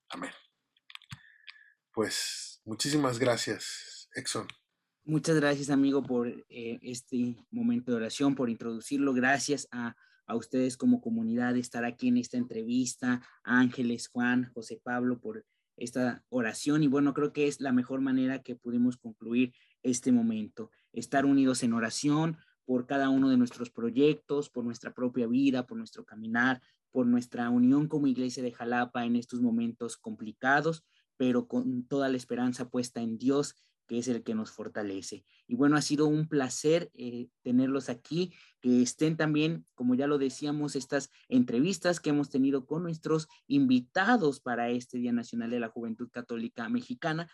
[0.10, 0.32] Amén.
[1.94, 4.48] Pues muchísimas gracias, Exxon.
[5.10, 9.14] Muchas gracias, amigo, por eh, este momento de oración, por introducirlo.
[9.14, 14.82] Gracias a, a, ustedes como comunidad de estar aquí en esta entrevista, Ángeles, Juan, José
[14.84, 15.46] Pablo, por
[15.78, 16.84] esta oración.
[16.84, 20.72] Y bueno, creo que es la mejor manera que pudimos concluir este momento.
[20.92, 22.36] Estar unidos en oración
[22.66, 26.62] por cada uno de nuestros proyectos, por nuestra propia vida, por nuestro caminar,
[26.92, 30.84] por nuestra unión como iglesia de Jalapa en estos momentos complicados,
[31.16, 33.56] pero con toda la esperanza puesta en Dios
[33.88, 35.24] que es el que nos fortalece.
[35.48, 40.18] Y bueno, ha sido un placer eh, tenerlos aquí, que estén también, como ya lo
[40.18, 45.70] decíamos, estas entrevistas que hemos tenido con nuestros invitados para este Día Nacional de la
[45.70, 47.32] Juventud Católica Mexicana,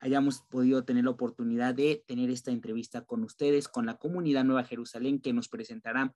[0.00, 4.64] hayamos podido tener la oportunidad de tener esta entrevista con ustedes, con la comunidad Nueva
[4.64, 6.14] Jerusalén, que nos presentará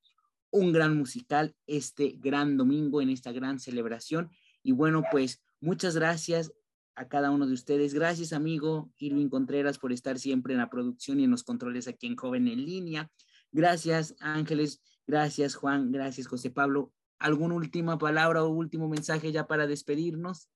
[0.51, 4.31] un gran musical este gran domingo en esta gran celebración.
[4.63, 6.53] Y bueno, pues muchas gracias
[6.95, 7.95] a cada uno de ustedes.
[7.95, 12.07] Gracias, amigo Irving Contreras, por estar siempre en la producción y en los controles aquí
[12.07, 13.11] en Joven en Línea.
[13.51, 14.83] Gracias, Ángeles.
[15.07, 15.93] Gracias, Juan.
[15.93, 16.93] Gracias, José Pablo.
[17.19, 20.49] ¿Alguna última palabra o último mensaje ya para despedirnos?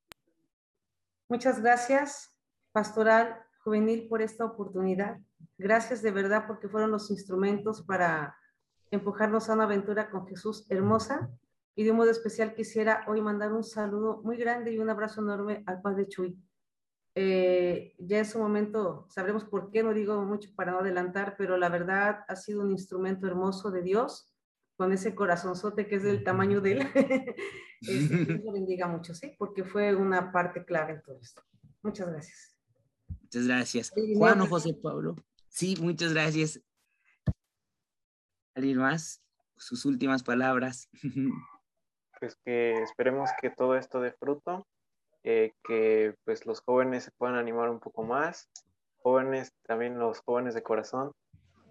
[1.29, 2.33] Muchas gracias,
[2.73, 5.19] Pastoral Juvenil, por esta oportunidad.
[5.59, 8.37] Gracias de verdad porque fueron los instrumentos para
[8.91, 11.31] empujarnos a una aventura con Jesús hermosa
[11.77, 15.21] y de un modo especial quisiera hoy mandar un saludo muy grande y un abrazo
[15.21, 16.37] enorme al padre Chuy.
[17.15, 21.59] Eh, ya en su momento sabremos por qué, no digo mucho para no adelantar, pero
[21.59, 24.33] la verdad ha sido un instrumento hermoso de Dios,
[24.77, 26.79] con ese corazonzote que es del tamaño de él.
[27.83, 29.35] este, Dios lo bendiga mucho, ¿sí?
[29.39, 31.43] Porque fue una parte clave en todo esto.
[31.83, 32.57] Muchas gracias.
[33.21, 33.93] Muchas gracias.
[34.17, 35.15] Juan o José Pablo.
[35.49, 36.61] Sí, muchas gracias.
[38.55, 39.23] ¿Alguien más?
[39.57, 40.89] Sus últimas palabras.
[42.19, 44.67] pues que esperemos que todo esto dé fruto,
[45.25, 48.49] eh, que pues los jóvenes se puedan animar un poco más,
[48.99, 51.13] jóvenes, también los jóvenes de corazón,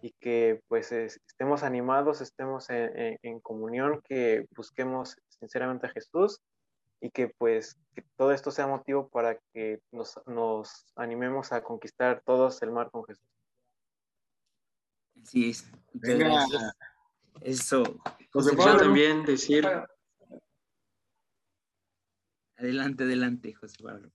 [0.01, 6.39] y que pues estemos animados, estemos en, en, comunión, que busquemos sinceramente a Jesús
[7.01, 12.21] y que pues que todo esto sea motivo para que nos, nos animemos a conquistar
[12.25, 13.25] todos el mar con Jesús.
[15.23, 15.65] Sí, es.
[17.41, 17.83] Eso.
[18.31, 19.67] José Pablo también decir
[22.57, 24.09] Adelante, adelante, José Pablo.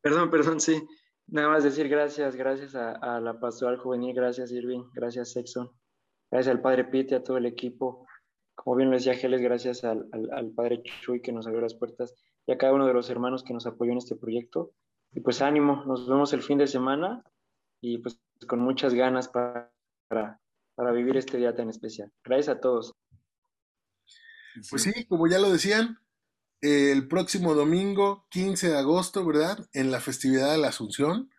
[0.00, 0.82] Perdón, perdón, sí.
[1.28, 5.70] Nada más decir gracias, gracias a, la pastoral juvenil, gracias Irving, gracias Sexton,
[6.30, 8.06] gracias al padre Pete, a todo el equipo.
[8.54, 12.14] Como bien lo decía Geles, gracias al, al, padre Chuy que nos abrió las puertas
[12.46, 14.72] y a cada uno de los hermanos que nos apoyó en este proyecto.
[15.12, 17.24] Y pues ánimo, nos vemos el fin de semana
[17.80, 19.72] y pues con muchas ganas para,
[20.08, 22.12] para vivir este día tan especial.
[22.24, 22.92] Gracias a todos.
[24.70, 25.98] Pues sí, como ya lo decían,
[26.60, 29.58] el próximo domingo, 15 de agosto, ¿verdad?
[29.72, 31.30] En la festividad de la Asunción.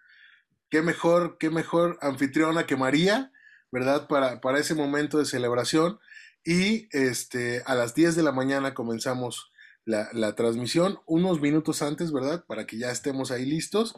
[0.69, 3.31] Qué mejor, qué mejor anfitriona que María,
[3.71, 4.07] ¿verdad?
[4.07, 5.99] Para, para ese momento de celebración.
[6.43, 9.51] Y este, a las 10 de la mañana comenzamos
[9.85, 12.43] la, la, transmisión, unos minutos antes, ¿verdad?
[12.45, 13.95] Para que ya estemos ahí listos.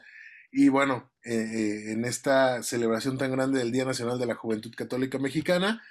[0.51, 4.73] Y bueno, eh, eh, en esta celebración tan grande del Día Nacional de la Juventud
[4.75, 5.81] Católica Mexicana,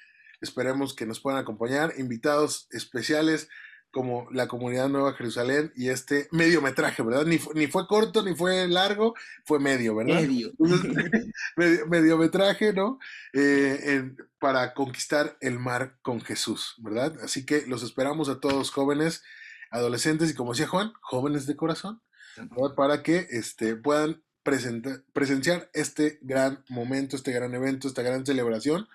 [0.44, 3.48] Esperemos que nos puedan acompañar invitados especiales
[3.90, 7.24] como la comunidad Nueva Jerusalén y este mediometraje, ¿verdad?
[7.24, 9.14] Ni, ni fue corto ni fue largo,
[9.44, 10.20] fue medio, ¿verdad?
[10.20, 10.52] Medio.
[11.56, 12.98] medio mediometraje, ¿no?
[13.32, 17.16] Eh, en, para conquistar el mar con Jesús, ¿verdad?
[17.22, 19.22] Así que los esperamos a todos jóvenes,
[19.70, 22.02] adolescentes y como decía Juan, jóvenes de corazón,
[22.36, 22.74] ¿verdad?
[22.74, 28.88] Para que este, puedan presenciar este gran momento, este gran evento, esta gran celebración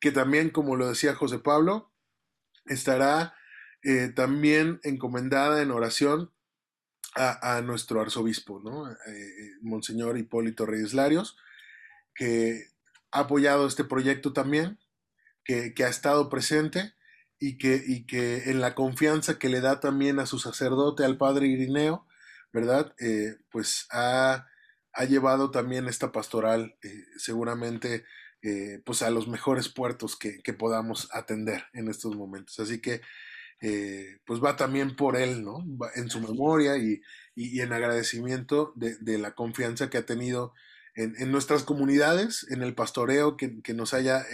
[0.00, 1.92] que también, como lo decía José Pablo,
[2.66, 3.34] estará
[3.82, 6.32] eh, también encomendada en oración
[7.14, 8.90] a, nuestro arzobispo, ¿no?
[8.90, 11.38] Eh, Monseñor Hipólito Reyes Larios,
[12.14, 12.68] que
[13.10, 14.78] ha apoyado este proyecto también,
[15.42, 16.92] que, que ha estado presente
[17.38, 21.16] y que, y que, en la confianza que le da también a su sacerdote, al
[21.16, 22.06] padre Irineo,
[22.52, 22.94] ¿verdad?
[22.98, 24.46] Eh, pues ha,
[24.92, 28.04] ha llevado también esta pastoral eh, seguramente
[28.48, 32.60] eh, pues a los mejores puertos que, podamos atender en estos momentos.
[32.60, 33.00] Así que
[33.60, 35.64] eh, pues va también por él, ¿no?
[35.96, 37.02] en su memoria y,
[37.34, 40.54] en agradecimiento de, la confianza que ha tenido
[40.94, 44.24] en, nuestras comunidades, en el pastoreo que, nos haya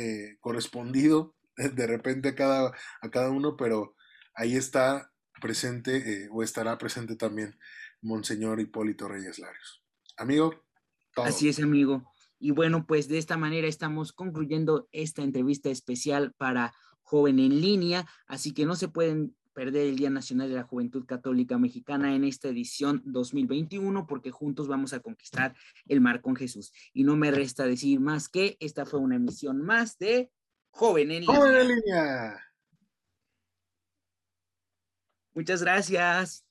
[0.40, 3.96] correspondido de repente a cada, a cada uno, pero
[4.34, 5.10] ahí está
[5.40, 7.58] presente o estará presente también
[8.02, 9.82] Monseñor Hipólito Reyes Larios.
[10.18, 10.62] Amigo.
[11.16, 12.11] Así es, amigo.
[12.42, 18.04] Y bueno, pues de esta manera estamos concluyendo esta entrevista especial para Joven en Línea,
[18.26, 22.24] así que no se pueden perder el Día Nacional de la Juventud Católica Mexicana en
[22.24, 25.54] esta edición 2021, porque juntos vamos a conquistar
[25.86, 26.72] el mar con Jesús.
[26.92, 30.32] Y no me resta decir más que esta fue una emisión más de
[30.70, 31.36] Joven en Línea.
[31.36, 32.40] Joven en Línea.
[35.32, 36.44] Muchas gracias.